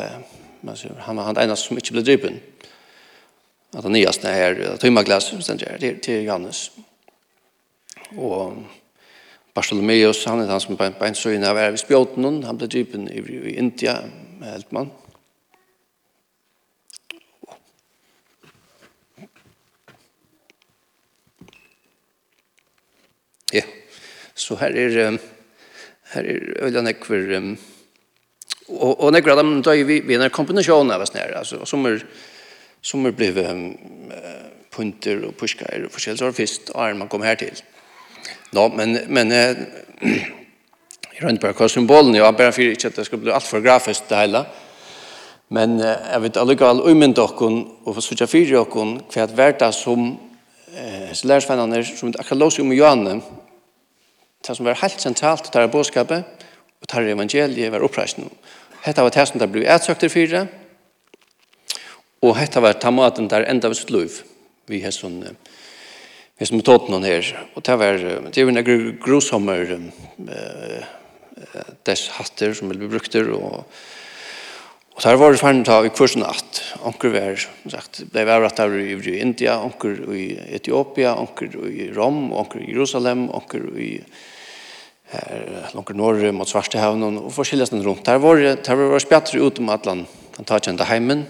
man 0.62 0.78
ser 0.78 0.96
han 1.00 1.18
han 1.18 1.38
ena 1.38 1.56
som 1.56 1.78
inte 1.78 1.92
blev 1.92 2.04
driven 2.04 2.40
att 3.72 3.84
den 3.84 3.92
nyaste 3.92 4.28
här 4.28 4.78
tøyma 4.80 5.04
glas 5.04 5.34
sen 5.46 5.58
till 5.58 6.00
til 6.00 6.24
Johannes. 6.24 6.72
Og 8.18 8.64
Bartholomeus, 9.54 10.26
han 10.26 10.42
er 10.42 10.48
han 10.48 10.62
som 10.62 10.78
på 10.78 10.84
en 10.84 11.44
av 11.44 11.58
er 11.58 11.72
av 11.72 11.78
spjåten 11.78 12.44
han 12.44 12.58
ble 12.58 12.68
drypen 12.68 13.08
i 13.10 13.20
i 13.20 13.58
India 13.58 13.98
helt 14.44 14.72
man 14.72 14.92
Så 24.48 24.56
her 24.56 24.72
er, 24.80 25.18
her 26.14 26.28
er 26.32 26.44
øyla 26.64 26.82
nekver, 26.86 27.38
um, 27.38 27.58
og, 28.70 28.94
og 29.04 29.12
nekver 29.12 29.34
av 29.34 29.42
dem 29.42 29.58
døy 29.66 29.82
vi, 29.88 30.00
vi 30.08 30.16
er 30.16 30.24
en 30.24 30.32
kombinasjon 30.32 30.92
av 30.94 31.04
oss 31.04 31.12
nere, 31.16 31.42
altså, 31.42 31.66
som 31.68 31.84
er, 31.90 32.00
som 32.80 33.04
er 33.06 33.16
blivet 33.16 33.50
um, 33.52 33.66
punter 34.72 35.26
og 35.28 35.36
puskar 35.36 35.84
og 35.84 35.92
forskjellig, 35.92 36.22
så 36.22 36.30
var 36.30 36.38
det 36.38 36.48
er 36.86 36.96
man 36.96 37.12
kom 37.12 37.26
her 37.28 37.36
til. 37.40 37.60
Nå, 38.56 38.70
men, 38.78 38.96
men 39.12 39.34
uh, 39.36 39.66
jeg 41.12 41.26
rønner 41.26 41.44
bare 41.44 41.58
hva 41.58 41.68
symbolen 41.72 42.16
er, 42.16 42.30
bare 42.32 42.56
for 42.56 42.64
ikke 42.64 42.94
at 42.94 43.02
det 43.02 43.08
skal 43.10 43.20
bli 43.20 43.34
alt 43.36 43.50
for 43.50 43.66
grafisk 43.66 44.08
det 44.08 44.22
hele, 44.22 44.46
men 45.52 45.76
uh, 45.82 45.92
jeg 46.14 46.24
vet 46.24 46.40
allikevel 46.40 46.86
umynd 46.88 47.18
dere, 47.20 47.52
og 47.84 47.98
for 47.98 48.06
sutja 48.06 48.30
fyrir 48.32 48.62
dere, 48.62 48.88
hva 49.12 49.50
er 49.50 49.60
det 49.60 49.74
som 49.76 50.08
eh, 50.72 51.12
lærersvennene, 51.12 51.84
som 51.84 52.16
akkurat 52.16 52.40
låser 52.46 52.64
om 52.64 52.72
Johanne, 52.72 53.18
det 54.48 54.56
som 54.56 54.68
var 54.68 54.80
helt 54.82 55.04
sentralt 55.04 55.52
tar 55.52 55.68
budskapet 55.72 56.46
og 56.82 56.88
tar 56.90 57.08
evangeliet 57.08 57.72
var 57.74 57.84
oppreisen. 57.84 58.30
Hetta 58.86 59.04
var 59.04 59.12
det 59.12 59.28
som 59.28 59.42
det 59.42 59.50
ble 59.52 59.66
etsøkter 59.68 60.12
fire, 60.12 60.46
og 62.24 62.38
hetta 62.40 62.64
var 62.64 62.80
tamaten 62.80 63.28
der 63.30 63.48
enda 63.50 63.70
ved 63.70 63.80
sitt 63.80 63.92
liv. 63.94 64.22
Vi 64.68 64.82
har 64.84 64.96
sånn 64.96 65.22
vi 66.38 66.46
som 66.46 66.62
tått 66.62 66.92
noen 66.92 67.06
her, 67.08 67.26
og 67.58 67.64
det 67.66 67.76
var 67.82 67.98
det 67.98 68.44
var 68.46 68.58
en 68.62 68.98
grusommer 69.02 69.72
eh, 69.74 70.90
dess 71.88 72.08
hatter 72.14 72.54
som 72.54 72.70
ble 72.70 72.90
brukter, 72.90 73.32
og 73.34 73.66
Og 74.98 75.04
der 75.04 75.16
var 75.16 75.30
det 75.30 75.38
fann 75.38 75.60
ta 75.62 75.76
i 75.86 75.92
kursen 75.94 76.24
at 76.26 76.60
onker 76.82 77.12
var, 77.14 77.36
sagt, 77.70 78.00
ble 78.10 78.24
vært 78.26 78.58
av 78.64 78.74
i 78.74 79.20
India, 79.22 79.60
onker 79.62 80.00
i 80.10 80.24
Etiopia, 80.58 81.12
onker 81.22 81.54
i 81.70 81.92
Rom, 81.94 82.32
onker 82.34 82.64
i 82.64 82.72
Jerusalem, 82.72 83.28
onker 83.30 83.68
i 83.78 83.92
her 85.12 85.72
langt 85.74 85.96
norr 85.96 86.32
mot 86.36 86.50
Svartehavn 86.50 87.04
og 87.08 87.32
forskjellige 87.36 87.70
steder 87.70 87.88
rundt. 87.88 88.06
Der 88.06 88.20
var 88.20 88.42
det 88.42 88.68
var, 88.68 88.92
var 88.92 89.04
spjatter 89.04 89.40
ut 89.40 89.60
om 89.60 89.70
at 89.70 89.88
han 89.88 90.06
tar 90.46 90.60
kjent 90.60 90.84
heimen, 90.90 91.26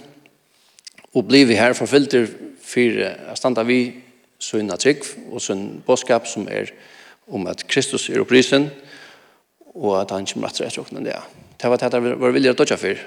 og 1.14 1.28
blir 1.28 1.48
vi 1.50 1.58
her 1.58 1.78
forfylter 1.78 2.28
for 2.62 3.02
å 3.32 3.38
standa 3.38 3.64
vi 3.68 4.02
sønne 4.40 4.78
trygg 4.78 5.06
og 5.32 5.42
sønne 5.42 5.82
bådskap 5.86 6.28
som 6.30 6.48
er 6.50 6.74
om 7.28 7.48
at 7.50 7.66
Kristus 7.68 8.10
er 8.10 8.22
opprisen 8.22 8.70
og 9.78 10.02
at 10.02 10.12
han 10.14 10.26
kommer 10.26 10.50
etter 10.50 10.68
etter 10.68 10.82
åkne 10.82 11.04
det. 11.06 11.18
Det 11.58 11.70
var 11.70 11.82
det 11.82 11.94
jeg 11.94 12.20
var 12.22 12.34
vilje 12.34 12.54
å 12.54 12.58
dødja 12.58 12.78
for. 12.82 13.02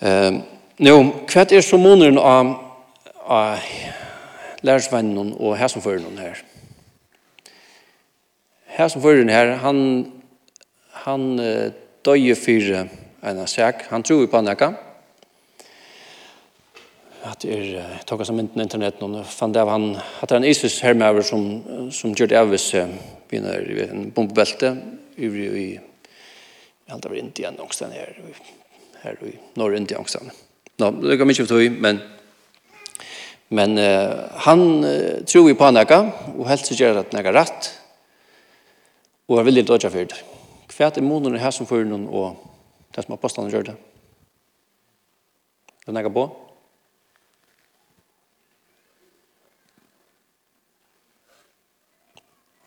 Um, 0.00 0.40
Nå, 0.80 0.94
hva 1.28 1.42
er 1.44 1.60
så 1.60 1.76
måneden 1.76 2.16
av, 2.16 2.54
av 3.28 3.66
lærersvennen 4.64 5.34
og 5.36 5.58
hæsomføren 5.60 6.16
her? 6.16 6.40
Her 8.70 8.88
som 8.88 9.02
fører 9.02 9.26
her, 9.30 9.56
han, 9.64 9.80
han 11.04 11.26
uh, 11.40 11.72
døye 12.06 12.36
for 12.38 12.70
en 13.26 13.42
sak. 13.50 13.86
Han 13.90 14.04
tror 14.06 14.28
på 14.30 14.42
nekka. 14.46 14.70
At 17.26 17.44
er, 17.44 17.64
jeg 17.76 18.04
tok 18.08 18.22
som 18.24 18.38
mynden 18.38 18.62
internett 18.62 19.02
nå, 19.02 19.24
fann 19.28 19.52
det 19.52 19.60
av 19.60 19.68
han, 19.74 19.90
at 19.98 20.30
det 20.30 20.38
er 20.38 20.40
en 20.40 20.48
isis 20.48 20.78
hermøver 20.80 21.26
som, 21.26 21.42
som 21.92 22.14
gjør 22.16 22.30
det 22.32 22.38
av 22.40 22.48
hvis 22.52 22.70
uh, 22.78 22.86
begynner 23.28 23.66
i 23.66 23.82
en 23.84 24.06
bombebelte 24.14 24.72
i, 25.18 25.28
i, 25.28 25.66
i 25.74 26.94
alt 26.94 27.10
av 27.10 27.18
Indien, 27.18 27.58
og 27.58 27.68
ångsten 27.68 27.92
her, 27.92 28.16
her 29.02 29.20
i 29.26 29.34
Norr-Indien, 29.60 30.00
ångsten. 30.00 30.32
Nå, 30.80 30.94
det 31.04 31.18
kan 31.20 31.28
mye 31.28 31.42
for 31.42 31.52
tog, 31.52 31.76
men 31.82 32.00
men 33.50 33.74
uh, 33.82 34.30
han 34.46 34.60
uh, 34.86 35.20
tror 35.26 35.48
vi 35.48 35.56
på 35.58 35.66
han 35.66 35.74
nekka, 35.74 36.00
og 36.36 36.44
helst 36.46 36.70
så 36.70 36.76
gjør 36.78 37.00
at 37.02 37.10
han 37.10 37.18
nekka 37.18 37.34
rett, 37.34 37.70
og 39.30 39.38
er 39.38 39.46
villig 39.46 39.62
til 39.62 39.76
å 39.76 39.78
gjøre 39.78 39.94
for 39.94 40.10
det. 40.10 40.20
Hva 40.74 40.88
er 40.90 41.04
månene 41.06 41.38
her 41.38 41.52
som 41.54 41.66
fører 41.66 41.86
noen 41.86 42.08
og 42.10 42.40
det 42.90 43.04
som 43.04 43.14
apostlene 43.14 43.52
gjør 43.52 43.68
det? 43.68 43.74
Er 45.80 45.86
det 45.86 45.94
nægget 45.94 46.16
på? 46.16 46.24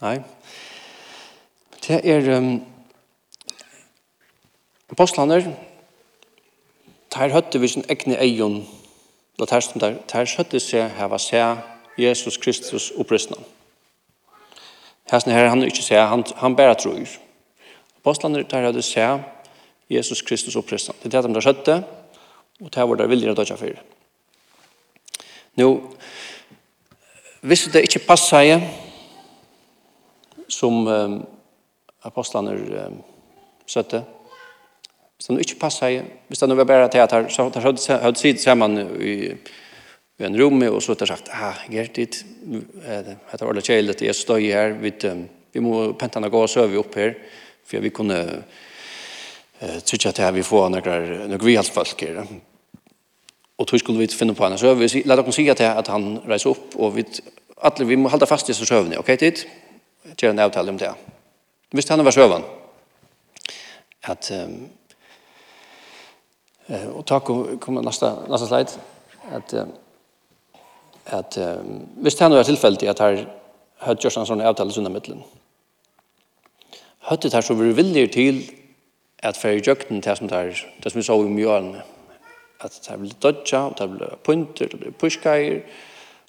Nei. 0.03 0.17
Det 1.83 1.99
er 1.99 2.29
um, 2.37 2.53
apostlene 4.91 5.41
tar 7.11 7.35
høtte 7.35 7.59
vi 7.59 7.67
sin 7.67 7.83
egne 7.91 8.15
egen 8.23 8.61
og 9.39 9.51
tar 9.51 10.31
høtte 10.37 10.63
seg 10.63 10.95
hava 10.95 11.19
seg 11.19 11.99
Jesus 11.99 12.39
Kristus 12.39 12.87
opprystnene. 12.95 13.43
Hesten 15.13 15.33
her 15.33 15.51
han 15.51 15.61
ikke 15.61 15.83
ser, 15.85 16.07
han, 16.09 16.23
han 16.41 16.55
bare 16.57 16.75
tror. 16.75 17.05
Apostlander 18.01 18.43
tar 18.49 18.65
hadde 18.65 18.81
ser 18.81 19.21
Jesus 19.89 20.21
Kristus 20.25 20.55
oppristan. 20.57 20.95
Det 21.03 21.13
er 21.13 21.21
det 21.21 21.29
de 21.29 21.35
der 21.35 21.45
skjøtte, 21.45 21.75
og 22.61 22.71
det 22.73 22.81
er 22.81 22.87
hvor 22.87 22.97
det 22.97 23.05
er 23.05 23.11
vilje 23.11 23.29
å 23.31 23.37
dødja 23.37 23.57
for. 23.59 23.83
Nå, 25.61 25.67
hvis 27.45 27.67
det 27.73 27.85
ikke 27.85 28.01
passer 28.07 28.41
seg, 28.41 28.65
som 30.49 30.81
um, 30.87 31.15
apostlander 32.05 32.87
um, 32.87 32.97
søtte, 33.69 34.01
hvis 35.17 35.29
det 35.29 35.45
ikke 35.45 35.59
passer 35.61 35.93
jeg, 35.93 36.07
hvis 36.27 36.41
det 36.41 36.49
nå 36.49 36.57
var 36.57 36.69
bare 36.69 36.89
teater, 36.91 37.29
så 37.29 37.51
hadde 37.53 38.17
sidet 38.17 38.41
sammen 38.41 38.79
i, 38.81 39.13
i 39.13 39.35
vi 40.23 40.27
en 40.27 40.37
rumme 40.37 40.67
och 40.67 40.83
så 40.83 40.95
har 40.99 41.05
sagt 41.05 41.29
ah 41.31 41.53
gertit 41.69 42.25
det 42.83 43.17
heter 43.31 43.49
alla 43.49 43.61
kjelet 43.61 43.97
det 43.97 44.13
står 44.13 44.39
ju 44.39 44.51
här 44.51 44.69
vid 44.69 45.27
vi 45.51 45.59
må 45.59 45.93
pentarna 45.93 46.29
gå 46.29 46.47
så 46.47 46.59
över 46.59 46.77
upp 46.77 46.95
här 46.95 47.17
för 47.65 47.79
vi 47.79 47.89
kunde 47.89 48.43
eh 49.59 49.79
tycka 49.79 50.09
att 50.09 50.33
vi 50.33 50.43
får 50.43 50.69
några 50.69 50.99
några 51.27 51.45
vi 51.45 51.57
folk 51.57 52.01
här 52.01 52.27
och 53.55 53.67
tror 53.67 53.79
skulle 53.79 53.99
vi 53.99 54.07
finna 54.07 54.33
på 54.33 54.45
en 54.45 54.57
så 54.57 54.73
vi 54.73 55.03
låt 55.05 55.27
oss 55.27 55.35
se 55.35 55.49
att 55.49 55.87
han 55.87 56.19
reser 56.25 56.49
upp 56.49 56.75
och 56.75 56.97
vi 56.97 57.05
alla 57.57 57.85
vi 57.85 57.95
måste 57.97 58.15
hålla 58.15 58.25
fast 58.25 58.49
i 58.49 58.53
så 58.53 58.65
sövne 58.65 58.97
okej 58.97 59.17
dit 59.17 59.47
gör 60.17 60.29
en 60.29 60.39
avtal 60.39 60.69
om 60.69 60.77
det 60.77 60.93
visst 61.71 61.89
han 61.89 62.03
var 62.03 62.11
sövan 62.11 62.43
att 64.01 64.31
eh 64.31 64.47
och 66.95 67.05
tack 67.05 67.23
kommer 67.59 67.81
nästa 67.81 68.27
nästa 68.29 68.47
slide 68.47 68.71
att 69.31 69.53
at 71.13 71.37
um, 71.37 71.87
hvis 72.01 72.15
det 72.17 72.27
er 72.27 72.43
tilfeldig 72.47 72.89
at 72.89 72.99
her 73.03 73.23
hadde 73.83 74.01
gjort 74.01 74.17
en 74.17 74.27
sånn 74.27 74.43
avtale 74.43 74.73
sunn 74.73 74.87
av 74.87 74.93
middelen. 74.95 75.23
Høyt 77.09 77.25
det 77.25 77.33
her 77.35 77.45
så 77.45 77.55
vi 77.59 77.73
viljer 77.75 78.11
til 78.13 78.43
at 79.23 79.39
for 79.39 79.55
i 79.55 79.63
jøkten 79.63 80.01
til 80.03 80.17
som 80.17 80.29
det 80.31 80.43
det 80.83 80.91
som 80.91 80.99
vi 80.99 81.05
så 81.05 81.17
i 81.19 81.31
mjøren, 81.31 81.75
at 82.63 82.79
det 82.87 82.99
blir 82.99 83.17
dodja, 83.23 83.65
det 83.77 83.89
ble 83.91 84.09
punter, 84.23 84.71
det 84.71 84.79
ble 84.79 84.93
pushkeier, 84.99 85.61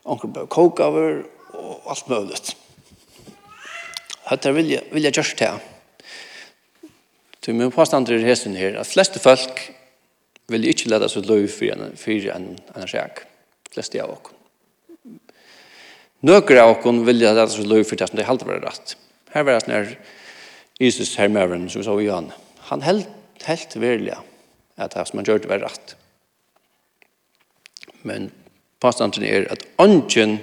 onker 0.04 0.30
ble 0.34 0.46
kokaver, 0.50 1.22
og 1.54 1.90
alt 1.90 2.10
mulig. 2.10 2.40
Høyt 4.28 4.44
her 4.44 4.56
vilja, 4.56 4.82
vilja 4.92 5.14
gjørs 5.14 5.34
til. 5.38 5.62
Så 7.44 7.52
min 7.52 7.70
påstand 7.70 8.08
er 8.08 8.24
hesten 8.24 8.56
her, 8.56 8.80
at 8.80 8.88
fleste 8.88 9.20
folk 9.20 9.66
vil 10.48 10.64
ikke 10.68 10.88
lade 10.90 11.08
seg 11.12 11.28
løy 11.28 11.44
for 11.48 11.72
en, 11.74 11.92
for 11.96 12.30
en, 12.36 12.54
en 12.74 12.88
skjæk. 12.88 13.26
Fleste 13.74 14.00
av 14.02 14.16
oss. 14.16 14.33
Nøkker 16.25 16.57
av 16.57 16.76
okken 16.78 17.02
vilja 17.04 17.35
det 17.37 17.50
som 17.52 17.66
løy 17.69 17.83
for 17.85 18.00
det 18.00 18.09
som 18.09 18.16
det 18.16 18.28
halte 18.28 18.47
var 18.49 18.62
rett. 18.64 18.95
Her 19.35 19.45
var 19.45 19.57
det 19.57 19.64
sånn 19.64 19.75
her 19.75 19.90
Jesus 20.81 21.16
hermøveren 21.21 21.66
som 21.69 21.83
vi 21.83 21.87
så 21.87 21.97
i 22.00 22.07
Johan. 22.07 22.31
Han 22.71 22.85
helt, 22.87 23.11
helt 23.45 23.76
virlig 23.76 24.14
at 24.81 24.95
det 24.97 25.04
som 25.09 25.21
han 25.21 25.28
gjør 25.28 25.43
det 25.45 25.50
var 25.50 25.62
rett. 25.66 25.95
Men 28.09 28.31
påstanden 28.81 29.26
er 29.26 29.47
at 29.52 29.66
ånden 29.81 30.38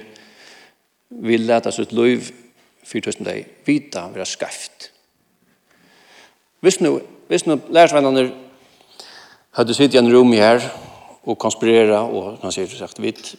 vil 1.22 1.48
leta 1.48 1.72
sitt 1.74 1.92
løy 1.92 2.20
for 2.22 3.02
tusen 3.02 3.26
deg 3.26 3.50
vita 3.66 4.06
være 4.12 4.26
skreft. 4.28 4.90
Hvis 6.62 6.78
nå, 6.82 6.94
hvis 7.26 7.46
nå 7.46 7.58
lærersvennerne 7.74 8.28
hadde 9.58 9.74
sittet 9.74 9.98
i 9.98 10.02
en 10.02 10.12
rom 10.14 10.30
her 10.38 10.62
og 11.26 11.38
konspirera 11.42 12.04
og 12.06 12.38
han 12.42 12.54
sier 12.54 12.70
sagt 12.70 13.02
vidt 13.02 13.34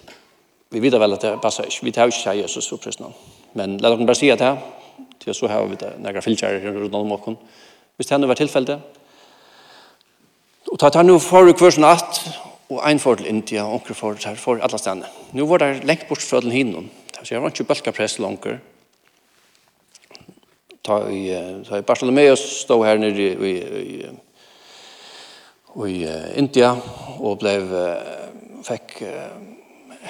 Vi 0.73 0.81
vet 0.81 0.99
vel 0.99 1.13
at 1.13 1.21
det 1.21 1.35
passer 1.41 1.69
ikke. 1.69 1.85
Vi 1.85 1.91
tar 1.93 2.09
ikke 2.09 2.23
seg 2.23 2.41
Jesus 2.41 2.67
for 2.69 2.81
kristne. 2.81 3.11
Men 3.53 3.77
la 3.77 3.91
dere 3.93 4.05
bare 4.05 4.17
si 4.17 4.31
at 4.33 4.41
det 4.41 4.55
til 5.23 5.35
så 5.35 5.47
har 5.47 5.65
vi 5.65 5.75
det 5.75 5.93
några 5.99 6.21
filter 6.21 6.59
runt 6.59 6.95
om 6.95 7.11
och 7.11 7.37
visst 7.97 8.09
han 8.09 8.27
var 8.27 8.35
tillfälle 8.35 8.79
och 10.71 10.79
ta 10.79 10.89
tar 10.89 11.03
nu 11.03 11.19
för 11.19 11.53
kurs 11.53 11.77
natt 11.77 12.29
och 12.67 12.89
en 12.89 12.99
för 12.99 13.15
till 13.15 13.27
India 13.27 13.65
och 13.65 13.73
onkel 13.73 13.95
för 13.95 14.17
här 14.25 14.35
för 14.35 14.59
alla 14.59 14.77
ställen 14.77 15.03
nu 15.31 15.41
var 15.41 15.59
det 15.59 15.83
längt 15.83 16.09
bort 16.09 16.21
från 16.21 16.51
hinnon 16.51 16.89
så 17.23 17.33
jag 17.33 17.41
var 17.41 17.47
inte 17.47 17.63
bulka 17.63 17.91
press 17.91 18.19
långt 18.19 18.45
ta 20.81 21.09
i 21.09 21.63
ta 21.69 21.77
i 21.77 21.81
Bartolomeus 21.81 22.61
stod 22.61 22.85
här 22.85 22.97
nere 22.97 23.21
i 23.21 23.51
i 23.91 24.05
i 25.87 26.07
India 26.35 26.77
och 27.19 27.37
blev 27.37 27.95
fick 28.63 29.03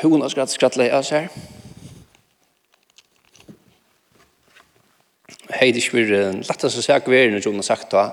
hona 0.04 0.30
skratt 0.32 0.52
skrattle 0.54 0.90
av 0.94 1.06
seg. 1.08 1.30
Hei, 5.54 5.70
det 5.72 5.80
er 5.80 5.84
ikke 5.84 6.00
blir 6.00 6.40
lettast 6.42 6.80
å 6.80 6.84
seg 6.84 7.08
er, 7.14 7.30
når 7.32 7.46
Jonas 7.46 7.70
sagt 7.70 7.92
da, 7.94 8.08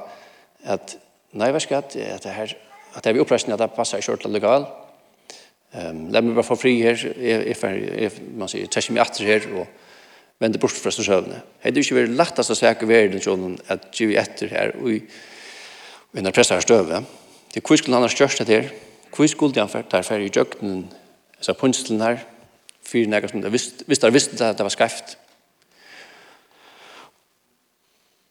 at 0.69 0.97
nei, 1.33 1.49
vær 1.55 1.63
skatt, 1.65 1.97
at 1.97 2.27
det 2.27 2.35
her, 2.37 2.53
at 2.95 3.03
det 3.03 3.11
er 3.11 3.17
vi 3.17 3.23
oppresten, 3.23 3.55
at 3.55 3.63
det 3.63 3.71
passer 3.75 4.03
ikke 4.03 4.13
ordentlig 4.15 4.41
legal. 4.41 4.67
Um, 5.71 6.09
la 6.11 6.21
meg 6.23 6.35
bare 6.35 6.47
få 6.47 6.59
fri 6.59 6.75
her, 6.83 6.99
jeg, 6.99 7.47
jeg, 7.47 7.83
jeg, 8.03 8.29
man 8.37 8.51
sier, 8.51 8.69
tæsje 8.71 8.95
meg 8.95 9.05
atter 9.07 9.29
her, 9.31 9.49
og 9.55 9.67
vende 10.43 10.61
bort 10.61 10.75
fra 10.75 10.93
søvne. 10.95 11.43
Hei, 11.63 11.73
det 11.73 11.81
er 11.81 11.87
ikke 11.87 11.99
vært 12.01 12.17
lettast 12.19 12.53
å 12.55 12.59
seg 12.59 12.87
ved 12.91 13.15
når 13.15 13.27
Jonas 13.27 13.67
at 13.73 13.91
vi 14.03 14.17
etter 14.19 14.53
her, 14.53 14.75
og 14.81 14.91
vi 14.91 16.25
har 16.27 16.35
presset 16.35 16.59
her 16.59 16.67
støve. 16.67 17.03
Det 17.51 17.63
er 17.63 17.67
hva 17.67 17.79
skulle 17.79 17.99
han 17.99 18.07
ha 18.07 18.11
størst 18.11 18.43
etter 18.43 18.61
her? 18.61 18.73
Hvor 19.15 19.31
skulle 19.31 19.59
han 19.59 19.71
der 19.91 20.07
færre 20.07 20.27
i 20.27 20.33
døgnen 20.35 20.85
altså 21.41 21.57
punstelen 21.57 22.05
her, 22.05 22.21
fyrir 22.85 23.09
nekka 23.09 23.31
som 23.31 23.43
det 23.43 23.53
visste 23.53 24.07
er 24.07 24.15
visste 24.15 24.45
at 24.45 24.59
det 24.59 24.67
var 24.67 24.75
skreft. 24.75 25.17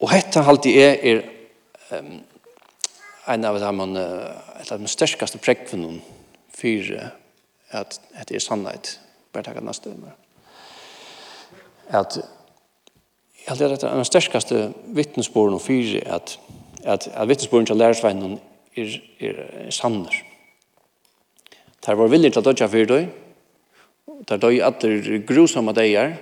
Og 0.00 0.10
hette 0.12 0.40
han 0.40 0.48
alltid 0.48 0.78
er, 0.80 0.94
er 1.02 1.98
um, 1.98 2.20
en 3.28 3.44
av 3.44 3.58
dem, 3.60 3.82
et 3.96 4.72
av 4.72 4.80
de 4.80 4.88
størskaste 4.90 5.40
prekvinnen 5.42 6.00
fyrir 6.54 7.10
at 7.70 8.00
det 8.28 8.38
er 8.38 8.42
sannhet, 8.42 8.96
bare 9.32 9.46
takk 9.46 9.60
at 9.60 9.66
neste 9.66 9.92
med. 9.94 10.14
At 11.90 12.16
jeg 12.20 13.48
halti 13.48 13.66
er 13.66 13.74
et 13.74 13.84
av 13.86 13.98
de 13.98 14.06
størskaste 14.08 14.64
vittnesborene 14.96 15.60
fyrir 15.62 16.06
at, 16.06 16.38
at, 16.84 17.06
at 17.10 17.28
vittnesborene 17.28 17.70
til 17.70 17.78
lærersveinen 17.80 18.38
er, 18.76 18.98
er, 19.20 19.40
er 19.66 19.70
sanner. 19.74 20.14
Der 21.86 21.96
var 21.96 22.10
villig 22.12 22.32
til 22.32 22.42
å 22.42 22.48
dødja 22.50 22.68
fyrir 22.68 22.90
døy. 22.90 23.08
Der 24.28 24.40
døy 24.40 24.60
atter 24.64 25.20
grusomme 25.26 25.72
døyer. 25.76 26.16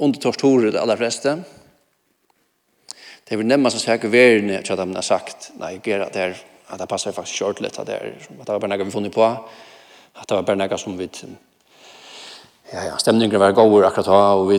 Under 0.00 0.20
torturer 0.20 0.72
det 0.72 0.80
aller 0.80 1.00
fleste. 1.00 1.38
Det 3.26 3.38
vil 3.38 3.48
nemmast 3.48 3.80
å 3.80 3.82
sikker 3.82 4.12
verden 4.12 4.52
til 4.62 4.76
at 4.76 4.82
de 4.82 4.94
har 4.94 5.06
sagt, 5.06 5.50
nei, 5.58 5.76
gera 5.84 6.06
det 6.12 6.22
er 6.22 6.36
at 6.66 6.80
det 6.82 6.88
passer 6.90 7.14
faktisk 7.14 7.42
kjørt 7.42 7.60
litt, 7.62 7.78
at 7.78 7.86
det, 7.86 7.96
er, 7.96 8.14
at 8.18 8.46
det 8.46 8.54
var 8.54 8.62
bare 8.62 8.72
noe 8.72 8.86
vi 8.86 8.94
funnet 8.94 9.14
på, 9.14 9.26
at 9.26 10.26
det 10.26 10.38
var 10.38 10.46
bare 10.48 10.58
noe 10.58 10.78
som 10.80 10.96
vi 10.98 11.10
Ja, 12.72 12.82
ja, 12.82 12.96
stemningen 12.98 13.38
var 13.38 13.52
god 13.54 13.84
akkurat 13.86 14.08
da, 14.10 14.22
og 14.34 14.48
vi, 14.50 14.58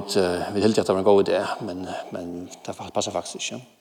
vi 0.56 0.62
hilt 0.63 0.77
at 0.80 0.88
det 0.88 0.93
var 0.95 1.01
en 1.01 1.08
god 1.08 1.25
idé, 1.25 1.41
men, 1.67 1.82
men 2.15 2.47
det 2.47 2.75
passer 2.93 3.12
faktisk 3.12 3.41
ikke. 3.41 3.58
Ja. 3.60 3.77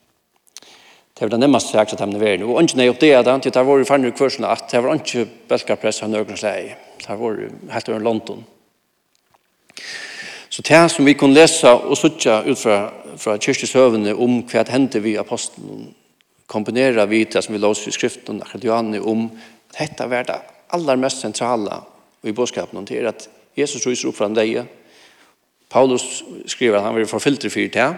Det 1.17 1.25
var 1.25 1.29
det 1.33 1.41
nemmast 1.41 1.71
sagt 1.73 1.93
at 1.93 1.99
de 1.99 2.21
var 2.21 2.37
nu. 2.37 2.51
Og 2.53 2.63
ikke 2.63 2.77
nøy 2.77 2.91
opp 2.93 3.01
det, 3.01 3.15
det 3.45 3.63
var 3.67 3.79
jo 3.79 3.89
fannet 3.89 4.17
kursen 4.19 4.45
at 4.45 4.69
det 4.69 4.83
var 4.85 4.99
ikke 4.99 5.25
belkapress 5.49 6.03
av 6.05 6.11
nøyre 6.13 6.37
seg. 6.37 6.75
Det 7.01 7.17
var 7.17 7.39
helt 7.73 7.89
over 7.89 8.05
London. 8.05 8.45
Så 10.51 10.63
det 10.63 10.91
som 10.93 11.07
vi 11.07 11.15
kunne 11.17 11.35
lese 11.35 11.69
og 11.69 11.97
suttje 11.97 12.43
ut 12.47 12.59
fra, 12.59 12.77
fra 13.17 13.39
kyrkjeshøvene 13.41 14.13
om 14.13 14.43
hva 14.45 14.65
hendte 14.69 15.01
vi 15.01 15.17
apostelen, 15.17 15.95
kombinere 16.47 17.09
vi 17.09 17.25
det 17.25 17.43
som 17.43 17.57
vi 17.57 17.61
låser 17.61 17.89
i 17.89 17.97
skriften, 17.97 18.43
akkurat 18.43 19.01
om 19.01 19.31
at 19.33 19.81
dette 19.81 20.07
var 20.09 20.29
det 20.29 20.37
aller 20.69 20.97
mest 20.97 21.21
sentrale 21.21 21.81
i 22.23 22.33
bådskapen 22.33 22.79
om 22.79 22.85
det 22.85 23.01
er 23.01 23.09
at 23.09 23.29
Jesus 23.57 23.87
ryser 23.87 24.09
opp 24.09 24.17
fra 24.19 24.29
en 24.29 24.37
deg. 24.37 24.67
Paulus 25.71 26.23
skriver 26.47 26.79
at 26.79 26.85
han 26.85 27.07
få 27.07 27.17
forfilter 27.17 27.51
for 27.51 27.73
det, 27.73 27.89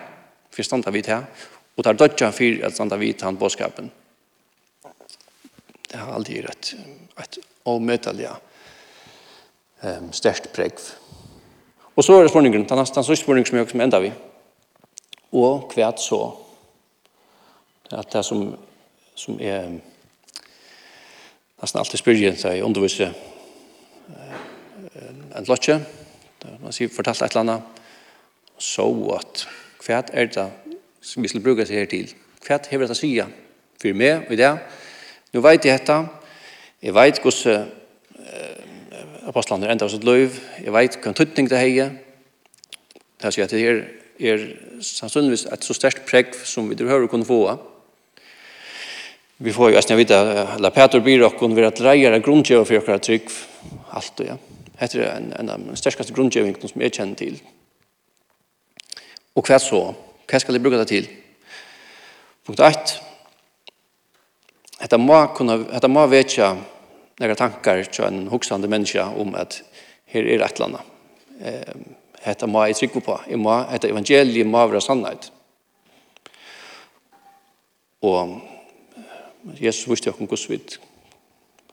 for 0.51 0.63
standa 0.63 0.91
vi 0.91 1.03
det, 1.03 1.19
Og 1.79 1.85
tar 1.85 1.95
dødja 1.95 2.33
for 2.35 2.64
at 2.67 2.75
standa 2.75 2.97
vidt 2.99 3.23
han 3.23 3.38
bådskapen. 3.38 3.91
Det 5.88 5.99
har 5.99 6.11
alltid 6.12 6.43
vært 6.43 6.73
et 7.23 7.38
avmøtelig 7.71 8.33
um, 9.83 10.11
størst 10.12 10.51
pregv. 10.53 10.83
Og 11.95 12.05
så 12.05 12.17
er 12.17 12.27
det 12.27 12.33
spørningen, 12.33 12.67
den 12.67 12.79
nesten 12.79 13.05
sørste 13.05 13.23
spørningen 13.23 13.47
som 13.47 13.59
jeg 13.59 13.71
som 13.71 13.81
enda 13.87 14.03
vi. 14.03 14.11
Og 15.38 15.71
hva 15.75 15.93
så? 15.99 16.21
At 17.95 18.12
det 18.12 18.25
som, 18.27 18.43
som 19.14 19.38
er 19.41 19.71
nesten 21.62 21.81
alltid 21.81 22.03
spyrjen 22.03 22.37
seg 22.38 22.59
i 22.59 22.62
undervise 22.67 23.12
en 25.38 25.47
lotje, 25.49 25.79
man 26.61 26.75
sier 26.75 26.91
fortalt 26.93 27.23
et 27.23 27.31
eller 27.33 27.45
annet, 27.45 27.83
så 28.59 28.87
at 29.14 29.47
hva 29.85 30.03
er 30.12 30.31
det 30.35 30.47
som 31.01 31.23
vi 31.23 31.29
skal 31.29 31.45
bruke 31.45 31.67
seg 31.67 31.83
her 31.83 31.91
til. 31.91 32.13
Hva 32.47 32.59
er 32.59 32.85
det 32.85 32.91
å 32.91 32.97
si 32.97 33.15
for 33.79 33.95
meg 33.95 34.31
og 34.31 34.37
det? 34.39 34.53
Nå 35.33 35.43
vet 35.45 35.65
jeg 35.65 35.79
dette. 35.79 35.99
Jeg 36.83 36.95
vet 36.95 37.21
hvordan 37.23 37.69
uh, 38.19 39.29
apostlene 39.29 39.67
er 39.67 39.75
enda 39.75 39.87
av 39.87 39.93
sitt 39.93 40.07
liv. 40.07 40.39
Jeg 40.63 40.75
vet 40.75 40.99
hva 41.03 41.13
tøtning 41.13 41.51
det 41.51 41.59
er. 41.59 41.97
Det 43.19 43.33
er 43.33 43.45
at 43.45 43.51
det 43.55 43.65
er, 43.67 43.81
er 44.19 44.45
sannsynligvis 44.85 45.49
et 45.53 45.67
så 45.67 45.75
størst 45.75 46.05
pregg 46.07 46.37
som 46.47 46.71
vi 46.71 46.79
behøver 46.79 47.09
å 47.09 47.13
kunne 47.13 47.27
få. 47.29 47.43
Vi 49.39 49.53
får 49.55 49.71
jo 49.71 49.75
ju 49.75 49.79
äsna 49.79 49.97
at 50.01 50.61
la 50.61 50.71
Peter 50.71 51.01
blir 51.01 51.23
och 51.23 51.35
hon 51.39 51.55
vill 51.55 51.65
att 51.65 51.81
rejära 51.81 52.19
grundgeva 52.19 52.65
för 52.65 52.79
våra 52.81 52.99
trygg 52.99 53.29
allt 53.91 54.21
ja. 54.27 54.37
Heter 54.77 55.01
en 55.01 55.33
en 55.33 55.51
av 55.51 55.61
de 55.61 55.77
största 55.77 56.05
grundgevningarna 56.15 56.69
som 56.69 56.81
jag 56.81 56.95
känner 56.95 57.15
till. 57.15 57.39
Och 59.33 59.49
Hva 59.49 59.59
så 59.59 59.95
Hva 60.29 60.41
skal 60.43 60.59
jeg 60.59 60.61
bruke 60.61 60.77
det 60.77 60.88
til? 60.91 61.07
Punkt 62.45 62.61
1. 62.61 62.91
Hetta 64.83 64.99
må, 65.01 65.17
kunne, 65.37 65.57
hetta 65.73 65.88
må 65.88 66.05
vetja 66.07 66.51
några 67.19 67.37
tankar 67.38 67.81
til 67.88 68.05
en 68.05 68.27
hoksande 68.29 68.69
menneske 68.69 69.03
om 69.03 69.33
at 69.41 69.62
her 70.12 70.29
er 70.29 70.45
et 70.45 70.61
eller 70.61 70.69
annet. 70.69 70.95
hetta 72.21 72.47
må 72.47 72.67
jeg 72.67 72.77
trykke 72.77 73.01
på. 73.01 73.17
Jeg 73.31 73.41
må, 73.41 73.57
hetta 73.73 73.88
evangeliet 73.88 74.47
må 74.47 74.67
være 74.67 74.85
sannhet. 74.85 75.33
Og 78.05 78.37
Jesus 79.57 79.88
visste 79.88 80.12
jo 80.12 80.17
hvordan 80.19 80.45
vi 80.49 80.61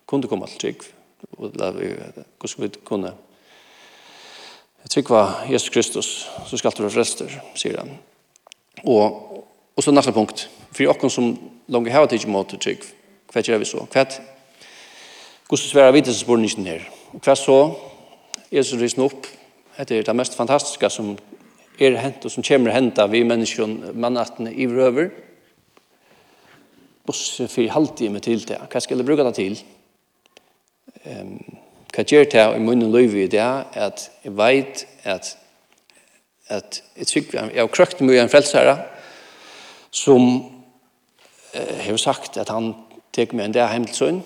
kunne 0.06 0.28
komme 0.32 0.48
til 0.48 0.60
trygg. 0.60 0.90
Hvordan 1.38 1.80
vi 1.80 2.70
kunne 2.88 3.14
trygg 4.90 5.10
var 5.10 5.46
Jesus 5.52 5.70
Kristus, 5.70 6.30
så 6.48 6.58
skal 6.58 6.72
du 6.72 6.84
være 6.84 6.92
frelster, 6.92 7.42
sier 7.56 7.82
han. 7.84 7.98
Og, 8.86 9.46
og 9.76 9.84
så 9.84 9.92
neste 9.92 10.14
punkt. 10.14 10.50
For 10.72 10.86
dere 10.86 11.10
som 11.10 11.34
långt 11.68 11.92
har 11.92 12.06
tagit 12.06 12.26
emot 12.26 12.56
trygg. 12.62 12.84
hva 13.34 13.42
gjør 13.42 13.58
vi 13.58 13.66
så? 13.66 13.88
Vad 13.94 14.22
Hvordan 15.48 15.68
svärar 15.70 15.92
vid 15.92 16.04
det 16.04 16.14
spårningen 16.14 16.66
här. 16.66 16.90
Och 17.12 17.28
vad 17.28 17.38
så? 17.38 17.76
Jesus 18.50 18.80
rysen 18.80 19.04
opp. 19.04 19.28
Det 19.78 19.92
er 19.92 20.04
det 20.04 20.16
mest 20.16 20.36
fantastiske 20.36 20.90
som 20.90 21.18
er 21.80 21.98
hent 21.98 22.26
og 22.26 22.32
som 22.32 22.44
kommer 22.44 22.72
hent 22.72 23.00
av 23.00 23.12
vi 23.12 23.24
mennesker 23.24 23.94
mannattene 23.94 24.54
i 24.54 24.68
røver. 24.68 24.88
Og 24.88 24.92
över. 24.92 25.12
Buss 27.06 27.42
halvtid 27.70 28.10
med 28.10 28.22
til 28.22 28.48
det. 28.48 28.58
Hva 28.72 28.80
skal 28.80 28.98
jeg 28.98 29.06
bruke 29.06 29.24
det 29.24 29.36
til? 29.36 29.60
Um, 31.06 31.58
hva 31.94 32.04
gjør 32.04 32.24
det 32.24 32.46
i 32.56 32.60
munnen 32.60 32.92
løyve 32.92 33.24
i 33.24 33.28
det, 33.28 33.64
at 33.74 34.12
jeg 34.24 34.38
vet 34.38 34.88
at 35.04 35.38
at 36.48 36.82
jeg 36.98 37.08
tykker, 37.08 37.50
jeg 37.54 37.62
har 37.62 37.72
krøkt 37.74 38.02
mye 38.06 38.22
en 38.22 38.30
frelsere, 38.30 38.78
som 39.92 40.28
eh, 41.54 41.82
har 41.88 41.98
sagt 41.98 42.38
at 42.38 42.52
han 42.54 42.74
tek 43.16 43.34
med 43.34 43.50
en 43.50 43.56
dag 43.56 43.74
hjem 43.74 43.88
til 43.90 43.96
sønn, 43.96 44.24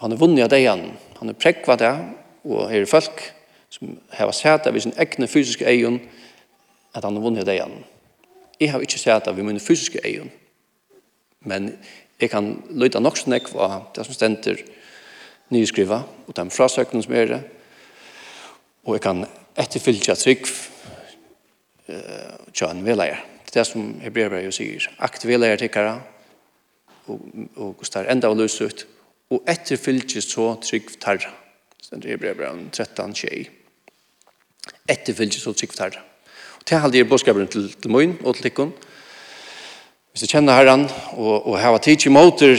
han 0.00 0.12
er 0.12 0.20
vunnet 0.20 0.44
av 0.44 0.52
det 0.52 0.64
han, 0.66 0.90
han 1.20 1.32
er 1.32 1.38
prekva 1.40 1.78
det, 1.80 1.92
og 2.44 2.68
her 2.68 2.84
er 2.84 2.90
folk 2.90 3.22
som 3.72 3.96
har 4.12 4.32
sett 4.36 4.66
det 4.66 4.74
ved 4.74 4.84
sin 4.84 4.96
egne 5.00 5.28
fysiske 5.28 5.66
egen, 5.68 6.00
at 6.94 7.04
han 7.04 7.16
har 7.16 7.24
vunnet 7.24 7.44
av 7.44 7.48
det 7.48 7.60
han. 7.60 7.78
Jeg 8.60 8.72
har 8.72 8.84
ikke 8.84 9.00
sett 9.00 9.24
det 9.24 9.36
ved 9.36 9.48
min 9.48 9.60
fysiske 9.60 10.00
egen, 10.04 10.30
men 11.40 11.72
jeg 12.20 12.30
kan 12.32 12.54
løyta 12.70 13.00
nok 13.00 13.18
så 13.18 13.30
nekv 13.30 13.56
det 13.96 14.04
som 14.06 14.16
stender 14.16 14.60
nyskriva, 15.52 16.02
og 16.26 16.36
de 16.36 16.50
frasøkene 16.50 17.04
som 17.04 17.14
er 17.16 17.32
det, 17.32 17.42
og 18.84 18.96
jeg 18.96 19.04
kan 19.04 19.24
etterfylge 19.58 20.14
trygg 20.16 20.48
tja 21.86 22.70
en 22.70 22.84
velager. 22.86 23.22
Det 23.46 23.54
er 23.54 23.62
det 23.62 23.66
som 23.68 23.88
Hebreabrevet 24.02 24.54
sier. 24.54 24.88
Akt 24.98 25.26
velager 25.26 25.60
tikkara, 25.62 26.00
og, 27.06 27.20
og 27.54 27.76
gustar 27.78 28.08
enda 28.10 28.30
og 28.32 28.40
løs 28.40 28.58
ut, 28.60 28.86
og 29.30 29.42
etter 29.48 29.78
så 30.20 30.54
trygg 30.62 30.90
tarra. 31.00 31.30
Det 31.90 32.04
er 32.04 32.16
Hebreabrevet 32.16 32.72
13, 32.72 33.14
21. 33.14 33.46
Etter 34.88 35.30
så 35.30 35.52
trygg 35.52 35.74
tarra. 35.76 36.02
Og 36.58 36.68
det 36.68 36.80
halde 36.80 36.98
er 36.98 37.04
bådskapen 37.04 37.48
til, 37.48 37.72
til 37.72 37.90
Moin 37.90 38.18
og 38.24 38.34
til 38.34 38.42
Tikkun. 38.42 38.72
Hvis 40.10 40.22
du 40.24 40.32
kjenner 40.32 40.56
herran, 40.56 40.88
og, 41.12 41.46
og 41.46 41.58
hava 41.60 41.78
tid 41.78 42.06
i 42.06 42.08
måter, 42.08 42.56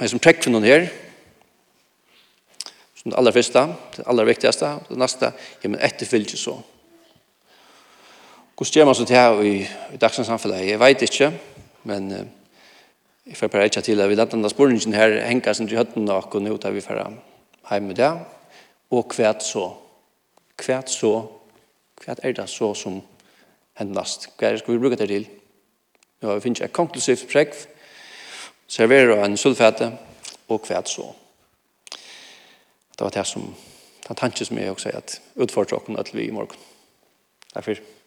jeg 0.00 0.10
som 0.10 0.20
trekker 0.20 0.50
noen 0.52 0.66
her, 0.68 0.90
som 3.00 3.10
det 3.10 3.18
aller 3.18 3.32
første, 3.32 3.62
det 3.96 4.04
aller 4.06 4.28
viktigste, 4.28 4.74
det 4.90 4.98
neste, 5.00 5.32
ja, 5.62 5.68
men 5.68 5.80
etter 5.80 6.36
så. 6.36 6.58
Hvordan 8.60 8.72
gjør 8.72 8.84
man 8.84 8.94
så 8.94 9.04
til 9.04 9.16
her 9.16 9.40
i, 9.40 9.68
i 9.94 9.96
dagsens 9.96 10.26
samfunnet? 10.26 10.66
Jeg 10.68 10.80
vet 10.80 11.02
ikke, 11.02 11.30
men 11.88 12.12
uh, 12.12 12.18
jeg 13.26 13.36
får 13.36 13.48
bare 13.48 13.64
ikke 13.64 13.80
til 13.80 14.00
at 14.00 14.08
vi 14.08 14.14
lette 14.14 14.36
denne 14.36 14.50
spørningen 14.50 14.92
her 14.92 15.14
henger 15.24 15.52
som 15.52 15.68
til 15.68 15.78
høtten 15.78 16.04
nok, 16.04 16.34
og 16.34 16.42
nå 16.44 16.56
tar 16.60 16.74
vi 16.76 16.82
fra 16.84 17.06
hjemme 17.70 17.86
med 17.88 17.96
det. 17.96 18.10
Og 18.92 19.14
hva 19.16 19.30
så? 19.40 19.62
Hva 20.60 20.76
så? 20.86 21.12
Hva 22.04 22.16
er 22.20 22.34
det 22.36 22.44
så 22.52 22.68
som 22.76 22.98
hendast? 23.80 24.28
Hva 24.36 24.50
er 24.50 24.58
det 24.58 24.60
skal 24.60 24.74
vi 24.74 24.82
bruke 24.82 24.98
det 25.00 25.08
til? 25.08 25.24
Nå 26.20 26.28
har 26.28 26.36
vi 26.36 26.44
finnet 26.44 26.60
et 26.66 26.72
konklusivt 26.76 27.30
prekv, 27.32 27.62
serverer 28.68 29.24
en 29.24 29.38
sulfete, 29.40 29.88
og 30.48 30.68
hva 30.68 30.82
så? 30.84 31.06
Det 32.92 33.08
var 33.08 33.16
det 33.16 33.24
som, 33.26 33.48
den 34.04 34.20
tanken 34.20 34.50
som 34.50 34.60
jeg 34.60 34.76
også 34.76 34.90
sier 34.90 35.00
at 35.00 35.16
utfordrer 35.40 35.80
dere 35.88 36.04
alle 36.04 36.20
vi 36.20 36.28
i 36.28 36.36
morgen. 36.36 36.60
Takk 37.54 37.64
for 37.64 37.80
det. 37.80 37.99